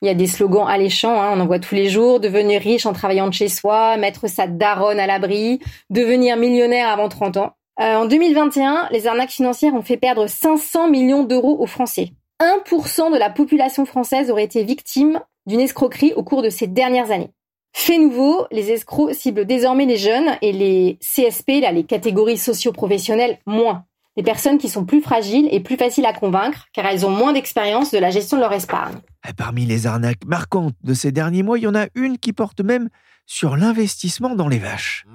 Il 0.00 0.06
y 0.06 0.10
a 0.10 0.14
des 0.14 0.26
slogans 0.26 0.66
alléchants, 0.66 1.20
hein, 1.20 1.30
on 1.34 1.40
en 1.40 1.46
voit 1.46 1.58
tous 1.58 1.74
les 1.74 1.88
jours, 1.88 2.20
devenir 2.20 2.60
riche 2.60 2.86
en 2.86 2.92
travaillant 2.92 3.28
de 3.28 3.34
chez 3.34 3.48
soi, 3.48 3.96
mettre 3.96 4.28
sa 4.28 4.46
daronne 4.46 5.00
à 5.00 5.06
l'abri, 5.06 5.60
devenir 5.90 6.36
millionnaire 6.36 6.88
avant 6.88 7.08
30 7.08 7.36
ans. 7.36 7.52
Euh, 7.80 7.96
en 7.96 8.06
2021, 8.06 8.88
les 8.90 9.06
arnaques 9.06 9.30
financières 9.30 9.74
ont 9.74 9.82
fait 9.82 9.96
perdre 9.96 10.26
500 10.26 10.88
millions 10.88 11.24
d'euros 11.24 11.56
aux 11.60 11.66
Français. 11.66 12.12
1% 12.40 13.12
de 13.12 13.18
la 13.18 13.30
population 13.30 13.84
française 13.84 14.30
aurait 14.30 14.44
été 14.44 14.62
victime 14.64 15.20
d'une 15.46 15.60
escroquerie 15.60 16.12
au 16.14 16.22
cours 16.22 16.42
de 16.42 16.50
ces 16.50 16.66
dernières 16.66 17.10
années. 17.10 17.32
Fait 17.72 17.98
nouveau, 17.98 18.46
les 18.50 18.70
escrocs 18.70 19.14
ciblent 19.14 19.44
désormais 19.44 19.86
les 19.86 19.96
jeunes 19.96 20.36
et 20.42 20.52
les 20.52 20.98
CSP, 21.00 21.60
là, 21.60 21.72
les 21.72 21.84
catégories 21.84 22.38
socio-professionnelles, 22.38 23.38
moins 23.46 23.84
des 24.16 24.24
personnes 24.24 24.58
qui 24.58 24.68
sont 24.68 24.84
plus 24.84 25.00
fragiles 25.00 25.48
et 25.52 25.60
plus 25.60 25.76
faciles 25.76 26.06
à 26.06 26.12
convaincre 26.12 26.66
car 26.72 26.86
elles 26.86 27.06
ont 27.06 27.10
moins 27.10 27.32
d'expérience 27.32 27.92
de 27.92 27.98
la 27.98 28.10
gestion 28.10 28.36
de 28.36 28.42
leur 28.42 28.52
épargne. 28.52 28.96
Parmi 29.36 29.64
les 29.64 29.86
arnaques 29.86 30.24
marquantes 30.26 30.74
de 30.82 30.92
ces 30.92 31.12
derniers 31.12 31.44
mois, 31.44 31.58
il 31.58 31.62
y 31.62 31.66
en 31.68 31.74
a 31.76 31.86
une 31.94 32.18
qui 32.18 32.32
porte 32.32 32.60
même 32.60 32.88
sur 33.26 33.56
l'investissement 33.56 34.34
dans 34.34 34.48
les 34.48 34.58
vaches. 34.58 35.06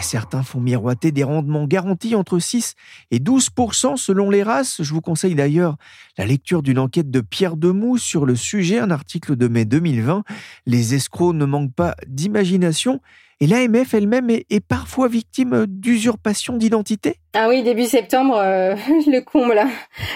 Certains 0.00 0.42
font 0.42 0.60
miroiter 0.60 1.12
des 1.12 1.24
rendements 1.24 1.66
garantis 1.66 2.14
entre 2.14 2.38
6 2.38 2.74
et 3.10 3.18
12% 3.18 3.96
selon 3.96 4.30
les 4.30 4.42
races. 4.42 4.82
Je 4.82 4.92
vous 4.92 5.00
conseille 5.00 5.34
d'ailleurs 5.34 5.76
la 6.18 6.26
lecture 6.26 6.62
d'une 6.62 6.78
enquête 6.78 7.10
de 7.10 7.20
Pierre 7.20 7.56
Demou 7.56 7.98
sur 7.98 8.26
le 8.26 8.36
sujet, 8.36 8.78
un 8.78 8.90
article 8.90 9.36
de 9.36 9.48
mai 9.48 9.64
2020. 9.64 10.24
Les 10.66 10.94
escrocs 10.94 11.34
ne 11.34 11.44
manquent 11.44 11.74
pas 11.74 11.94
d'imagination 12.06 13.00
et 13.40 13.46
l'AMF 13.46 13.92
elle-même 13.92 14.30
est, 14.30 14.66
parfois 14.66 15.08
victime 15.08 15.66
d'usurpation 15.68 16.56
d'identité 16.56 17.16
Ah 17.34 17.48
oui, 17.48 17.62
début 17.62 17.84
septembre, 17.84 18.38
euh, 18.38 18.74
le 19.06 19.20
comble. 19.20 19.60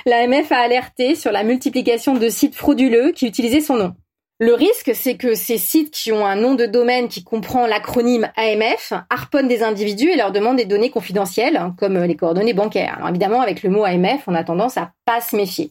L'AMF 0.06 0.50
a 0.52 0.59
alerté 0.59 1.14
sur 1.16 1.30
la 1.30 1.44
multiplication 1.44 2.14
de 2.14 2.28
sites 2.30 2.54
frauduleux 2.54 3.12
qui 3.12 3.26
utilisaient 3.26 3.61
son 3.61 3.76
nom. 3.76 3.94
Le 4.42 4.55
risque, 4.55 4.92
c'est 4.94 5.18
que 5.18 5.35
ces 5.35 5.59
sites 5.59 5.90
qui 5.90 6.12
ont 6.12 6.24
un 6.24 6.35
nom 6.35 6.55
de 6.55 6.64
domaine 6.64 7.09
qui 7.09 7.22
comprend 7.22 7.66
l'acronyme 7.66 8.31
AMF 8.37 8.94
harponnent 9.11 9.48
des 9.48 9.62
individus 9.62 10.09
et 10.09 10.16
leur 10.16 10.33
demandent 10.33 10.57
des 10.57 10.64
données 10.64 10.88
confidentielles, 10.88 11.59
hein, 11.59 11.74
comme 11.76 11.98
les 11.98 12.16
coordonnées 12.16 12.55
bancaires. 12.55 12.94
Alors 12.96 13.11
évidemment, 13.11 13.42
avec 13.42 13.62
le 13.62 13.68
mot 13.68 13.85
AMF, 13.85 14.22
on 14.26 14.35
a 14.35 14.42
tendance 14.42 14.79
à 14.79 14.92
pas 15.05 15.20
se 15.20 15.37
méfier. 15.37 15.70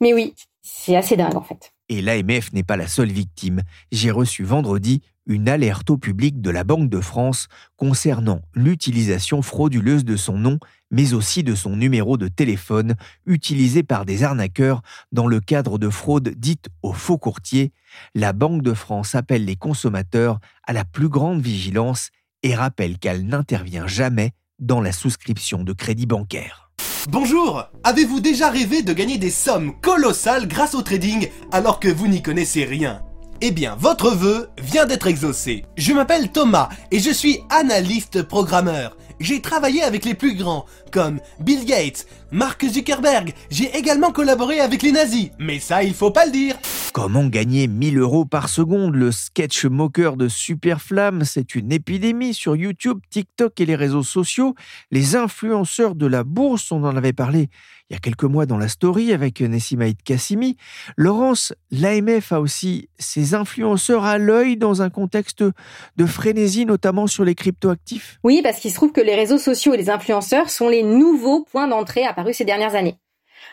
Mais 0.00 0.12
oui, 0.12 0.34
c'est 0.62 0.96
assez 0.96 1.16
dingue 1.16 1.36
en 1.36 1.42
fait. 1.42 1.72
Et 1.88 2.02
l'AMF 2.02 2.52
n'est 2.52 2.64
pas 2.64 2.76
la 2.76 2.88
seule 2.88 3.12
victime. 3.12 3.62
J'ai 3.92 4.10
reçu 4.10 4.42
vendredi 4.42 5.00
une 5.26 5.48
alerte 5.48 5.90
au 5.90 5.96
public 5.96 6.40
de 6.40 6.50
la 6.50 6.64
Banque 6.64 6.88
de 6.88 7.00
France 7.00 7.46
concernant 7.76 8.40
l'utilisation 8.54 9.42
frauduleuse 9.42 10.04
de 10.04 10.16
son 10.16 10.38
nom, 10.38 10.58
mais 10.90 11.14
aussi 11.14 11.44
de 11.44 11.54
son 11.54 11.76
numéro 11.76 12.16
de 12.16 12.26
téléphone, 12.26 12.96
utilisé 13.26 13.84
par 13.84 14.04
des 14.04 14.24
arnaqueurs 14.24 14.82
dans 15.12 15.28
le 15.28 15.38
cadre 15.40 15.78
de 15.78 15.88
fraudes 15.88 16.30
dites 16.36 16.68
aux 16.82 16.92
faux 16.92 17.18
courtiers. 17.18 17.72
La 18.14 18.32
Banque 18.32 18.62
de 18.62 18.74
France 18.74 19.14
appelle 19.14 19.44
les 19.44 19.56
consommateurs 19.56 20.38
à 20.66 20.72
la 20.72 20.84
plus 20.84 21.08
grande 21.08 21.40
vigilance 21.40 22.10
et 22.42 22.54
rappelle 22.54 22.98
qu'elle 22.98 23.26
n'intervient 23.26 23.86
jamais 23.86 24.32
dans 24.58 24.80
la 24.80 24.92
souscription 24.92 25.64
de 25.64 25.72
crédit 25.72 26.06
bancaire. 26.06 26.70
Bonjour 27.08 27.64
Avez-vous 27.84 28.20
déjà 28.20 28.48
rêvé 28.48 28.82
de 28.82 28.92
gagner 28.92 29.18
des 29.18 29.30
sommes 29.30 29.80
colossales 29.80 30.46
grâce 30.46 30.74
au 30.74 30.82
trading 30.82 31.28
alors 31.50 31.80
que 31.80 31.88
vous 31.88 32.06
n'y 32.06 32.22
connaissez 32.22 32.64
rien? 32.64 33.02
Eh 33.44 33.50
bien, 33.50 33.74
votre 33.76 34.10
vœu 34.10 34.50
vient 34.62 34.86
d'être 34.86 35.08
exaucé. 35.08 35.64
Je 35.76 35.92
m'appelle 35.92 36.30
Thomas 36.30 36.68
et 36.92 37.00
je 37.00 37.10
suis 37.10 37.40
analyste 37.50 38.22
programmeur. 38.22 38.96
J'ai 39.22 39.40
travaillé 39.40 39.84
avec 39.84 40.04
les 40.04 40.14
plus 40.14 40.34
grands, 40.34 40.66
comme 40.90 41.20
Bill 41.38 41.64
Gates, 41.64 42.06
Mark 42.32 42.66
Zuckerberg. 42.66 43.32
J'ai 43.50 43.70
également 43.76 44.10
collaboré 44.10 44.58
avec 44.58 44.82
les 44.82 44.90
nazis, 44.90 45.30
mais 45.38 45.60
ça, 45.60 45.84
il 45.84 45.94
faut 45.94 46.10
pas 46.10 46.26
le 46.26 46.32
dire. 46.32 46.56
Comment 46.92 47.26
gagner 47.26 47.68
1000 47.68 47.98
euros 47.98 48.24
par 48.24 48.48
seconde? 48.48 48.96
Le 48.96 49.12
sketch 49.12 49.64
moqueur 49.64 50.16
de 50.16 50.26
Superflamme, 50.26 51.24
c'est 51.24 51.54
une 51.54 51.70
épidémie 51.70 52.34
sur 52.34 52.56
YouTube, 52.56 52.98
TikTok 53.10 53.60
et 53.60 53.66
les 53.66 53.76
réseaux 53.76 54.02
sociaux. 54.02 54.56
Les 54.90 55.14
influenceurs 55.14 55.94
de 55.94 56.06
la 56.06 56.24
bourse, 56.24 56.72
on 56.72 56.82
en 56.82 56.96
avait 56.96 57.12
parlé 57.12 57.48
il 57.92 57.96
y 57.96 57.98
a 57.98 58.00
quelques 58.00 58.24
mois 58.24 58.46
dans 58.46 58.56
la 58.56 58.68
story 58.68 59.12
avec 59.12 59.42
Nessimaïd 59.42 60.02
Kassimi. 60.02 60.56
Laurence, 60.96 61.52
l'AMF 61.70 62.32
a 62.32 62.40
aussi 62.40 62.88
ses 62.98 63.34
influenceurs 63.34 64.06
à 64.06 64.16
l'œil 64.16 64.56
dans 64.56 64.80
un 64.80 64.88
contexte 64.88 65.44
de 65.44 66.06
frénésie, 66.06 66.64
notamment 66.64 67.06
sur 67.06 67.22
les 67.22 67.34
cryptoactifs. 67.34 68.18
Oui, 68.24 68.40
parce 68.42 68.60
qu'il 68.60 68.70
se 68.70 68.76
trouve 68.76 68.92
que 68.92 69.02
les 69.02 69.14
réseaux 69.14 69.36
sociaux 69.36 69.74
et 69.74 69.76
les 69.76 69.90
influenceurs 69.90 70.48
sont 70.48 70.70
les 70.70 70.82
nouveaux 70.82 71.44
points 71.44 71.68
d'entrée 71.68 72.04
apparus 72.04 72.38
ces 72.38 72.46
dernières 72.46 72.74
années. 72.74 72.96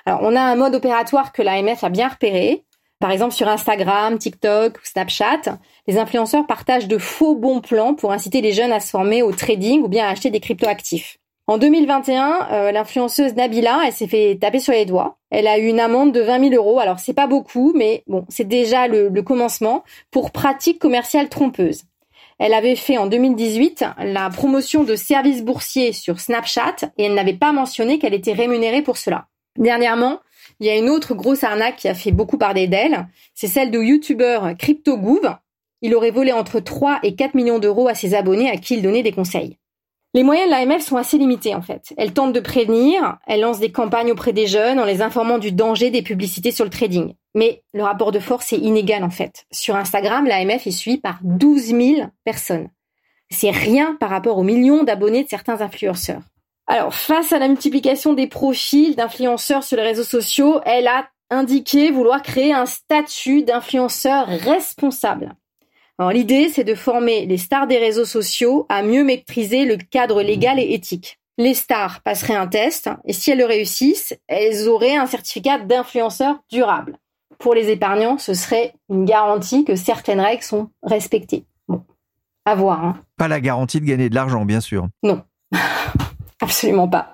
Alors, 0.05 0.21
on 0.23 0.33
a 0.33 0.41
un 0.41 0.55
mode 0.55 0.73
opératoire 0.73 1.33
que 1.33 1.41
l'AMF 1.41 1.83
a 1.83 1.89
bien 1.89 2.07
repéré. 2.07 2.63
Par 2.99 3.11
exemple, 3.11 3.33
sur 3.33 3.49
Instagram, 3.49 4.17
TikTok 4.17 4.77
ou 4.77 4.81
Snapchat, 4.85 5.59
les 5.85 5.97
influenceurs 5.97 6.47
partagent 6.47 6.87
de 6.87 6.97
faux 6.97 7.35
bons 7.35 7.59
plans 7.59 7.93
pour 7.93 8.13
inciter 8.13 8.39
les 8.39 8.53
jeunes 8.53 8.71
à 8.71 8.79
se 8.79 8.89
former 8.89 9.21
au 9.21 9.33
trading 9.33 9.81
ou 9.81 9.89
bien 9.89 10.07
à 10.07 10.11
acheter 10.11 10.29
des 10.29 10.39
cryptoactifs. 10.39 11.18
En 11.49 11.57
2021, 11.57 12.47
euh, 12.51 12.71
l'influenceuse 12.71 13.33
Nabila, 13.33 13.79
elle 13.83 13.91
s'est 13.91 14.05
fait 14.05 14.37
taper 14.39 14.59
sur 14.59 14.71
les 14.71 14.85
doigts. 14.85 15.17
Elle 15.31 15.47
a 15.47 15.57
eu 15.57 15.65
une 15.65 15.79
amende 15.79 16.11
de 16.11 16.21
20 16.21 16.51
000 16.51 16.53
euros. 16.53 16.79
Alors 16.79 16.99
c'est 16.99 17.15
pas 17.15 17.25
beaucoup, 17.25 17.73
mais 17.75 18.03
bon, 18.05 18.23
c'est 18.29 18.47
déjà 18.47 18.87
le, 18.87 19.09
le 19.09 19.21
commencement 19.23 19.83
pour 20.11 20.29
pratique 20.29 20.77
commerciale 20.77 21.27
trompeuse. 21.27 21.85
Elle 22.37 22.53
avait 22.53 22.75
fait 22.75 22.99
en 22.99 23.07
2018 23.07 23.83
la 23.97 24.29
promotion 24.29 24.83
de 24.83 24.95
services 24.95 25.43
boursiers 25.43 25.91
sur 25.91 26.19
Snapchat 26.19 26.75
et 26.99 27.05
elle 27.05 27.15
n'avait 27.15 27.33
pas 27.33 27.51
mentionné 27.51 27.97
qu'elle 27.97 28.13
était 28.13 28.33
rémunérée 28.33 28.83
pour 28.83 28.97
cela. 28.97 29.25
Dernièrement, 29.57 30.19
il 30.59 30.67
y 30.67 30.69
a 30.69 30.77
une 30.77 30.87
autre 30.87 31.15
grosse 31.15 31.43
arnaque 31.43 31.77
qui 31.77 31.87
a 31.87 31.95
fait 31.95 32.11
beaucoup 32.11 32.37
parler 32.37 32.67
d'elle. 32.67 33.07
C'est 33.33 33.47
celle 33.47 33.71
de 33.71 33.81
youtubeur 33.81 34.55
CryptoGouv. 34.55 35.35
Il 35.81 35.95
aurait 35.95 36.11
volé 36.11 36.31
entre 36.31 36.59
3 36.59 36.99
et 37.01 37.15
4 37.15 37.33
millions 37.33 37.57
d'euros 37.57 37.87
à 37.87 37.95
ses 37.95 38.13
abonnés 38.13 38.51
à 38.51 38.57
qui 38.57 38.75
il 38.75 38.83
donnait 38.83 39.01
des 39.01 39.13
conseils. 39.13 39.58
Les 40.15 40.23
moyens 40.23 40.47
de 40.47 40.51
l'AMF 40.51 40.81
sont 40.81 40.97
assez 40.97 41.19
limités 41.19 41.53
en 41.53 41.61
fait. 41.61 41.93
Elle 41.95 42.13
tente 42.13 42.33
de 42.33 42.39
prévenir, 42.39 43.17
elle 43.27 43.41
lance 43.41 43.59
des 43.59 43.71
campagnes 43.71 44.11
auprès 44.11 44.33
des 44.33 44.47
jeunes 44.47 44.79
en 44.79 44.85
les 44.85 45.03
informant 45.03 45.37
du 45.37 45.51
danger 45.51 45.91
des 45.91 46.01
publicités 46.01 46.51
sur 46.51 46.65
le 46.65 46.71
trading. 46.71 47.13
Mais 47.35 47.61
le 47.73 47.83
rapport 47.83 48.11
de 48.11 48.19
force 48.19 48.51
est 48.51 48.57
inégal 48.57 49.03
en 49.03 49.11
fait. 49.11 49.45
Sur 49.51 49.75
Instagram, 49.75 50.25
l'AMF 50.25 50.65
est 50.65 50.71
suivie 50.71 50.97
par 50.97 51.19
12 51.21 51.61
000 51.61 52.07
personnes. 52.23 52.69
C'est 53.29 53.51
rien 53.51 53.95
par 53.99 54.09
rapport 54.09 54.39
aux 54.39 54.43
millions 54.43 54.83
d'abonnés 54.83 55.23
de 55.23 55.29
certains 55.29 55.61
influenceurs. 55.61 56.23
Alors, 56.65 56.93
face 56.93 57.31
à 57.31 57.39
la 57.39 57.47
multiplication 57.47 58.13
des 58.13 58.27
profils 58.27 58.95
d'influenceurs 58.95 59.63
sur 59.63 59.77
les 59.77 59.83
réseaux 59.83 60.03
sociaux, 60.03 60.59
elle 60.65 60.87
a 60.87 61.07
indiqué 61.29 61.91
vouloir 61.91 62.23
créer 62.23 62.53
un 62.53 62.65
statut 62.65 63.43
d'influenceur 63.43 64.27
responsable. 64.27 65.35
Alors 65.99 66.13
l'idée, 66.13 66.47
c'est 66.47 66.63
de 66.63 66.75
former 66.75 67.25
les 67.25 67.37
stars 67.37 67.67
des 67.67 67.77
réseaux 67.77 68.05
sociaux 68.05 68.65
à 68.69 68.83
mieux 68.83 69.03
maîtriser 69.03 69.65
le 69.65 69.75
cadre 69.75 70.21
légal 70.21 70.57
et 70.57 70.73
éthique. 70.73 71.19
Les 71.37 71.53
stars 71.53 72.01
passeraient 72.03 72.37
un 72.37 72.47
test 72.47 72.89
et 73.03 73.11
si 73.11 73.31
elles 73.31 73.39
le 73.39 73.45
réussissent, 73.45 74.17
elles 74.27 74.69
auraient 74.69 74.95
un 74.95 75.07
certificat 75.07 75.59
d'influenceur 75.59 76.37
durable. 76.49 76.97
Pour 77.37 77.53
les 77.53 77.69
épargnants, 77.69 78.17
ce 78.17 78.33
serait 78.33 78.73
une 78.89 79.03
garantie 79.03 79.65
que 79.65 79.75
certaines 79.75 80.21
règles 80.21 80.43
sont 80.43 80.69
respectées. 80.83 81.45
Bon, 81.67 81.83
à 82.45 82.55
voir. 82.55 82.83
Hein. 82.83 83.01
Pas 83.17 83.27
la 83.27 83.41
garantie 83.41 83.81
de 83.81 83.85
gagner 83.85 84.09
de 84.09 84.15
l'argent, 84.15 84.45
bien 84.45 84.61
sûr. 84.61 84.87
Non, 85.03 85.21
absolument 86.41 86.87
pas. 86.87 87.11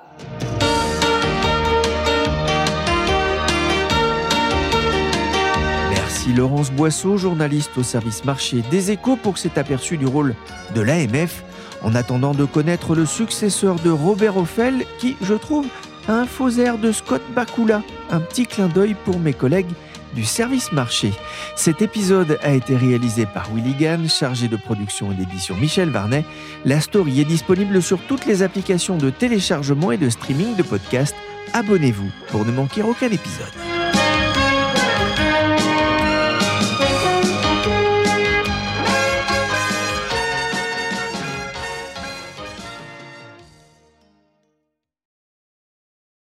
Laurence 6.34 6.72
Boisseau, 6.72 7.18
journaliste 7.18 7.78
au 7.78 7.84
service 7.84 8.26
marché 8.26 8.64
des 8.72 8.92
échos, 8.92 9.16
pour 9.16 9.38
cet 9.38 9.58
aperçu 9.58 9.98
du 9.98 10.06
rôle 10.06 10.36
de 10.74 10.82
l'AMF, 10.82 11.44
en 11.84 11.96
attendant 11.96 12.34
de 12.34 12.46
connaître 12.46 12.96
le 12.96 13.06
successeur 13.06 13.76
de 13.76 13.90
Robert 13.90 14.38
Offel, 14.38 14.86
qui, 14.98 15.16
je 15.22 15.34
trouve, 15.34 15.68
a 16.08 16.14
un 16.14 16.26
faux 16.26 16.50
air 16.50 16.78
de 16.78 16.92
Scott 16.92 17.22
Bakula. 17.36 17.82
Un 18.12 18.20
petit 18.20 18.46
clin 18.46 18.68
d'œil 18.68 18.96
pour 19.06 19.20
mes 19.20 19.34
collègues 19.34 19.72
du 20.14 20.24
service 20.24 20.72
marché. 20.72 21.12
Cet 21.56 21.82
épisode 21.82 22.40
a 22.42 22.54
été 22.54 22.76
réalisé 22.76 23.26
par 23.26 23.50
Willy 23.54 23.74
Gann, 23.74 24.08
chargé 24.08 24.48
de 24.48 24.56
production 24.56 25.12
et 25.12 25.16
d'édition 25.16 25.56
Michel 25.56 25.90
Varnet. 25.90 26.24
La 26.64 26.80
story 26.80 27.22
est 27.22 27.26
disponible 27.26 27.82
sur 27.82 28.00
toutes 28.00 28.26
les 28.26 28.42
applications 28.42 28.98
de 28.98 29.10
téléchargement 29.10 29.92
et 29.92 29.98
de 29.98 30.10
streaming 30.10 30.56
de 30.56 30.64
podcasts. 30.64 31.16
Abonnez-vous 31.54 32.10
pour 32.30 32.46
ne 32.46 32.52
manquer 32.52 32.82
aucun 32.82 33.08
épisode. 33.08 33.75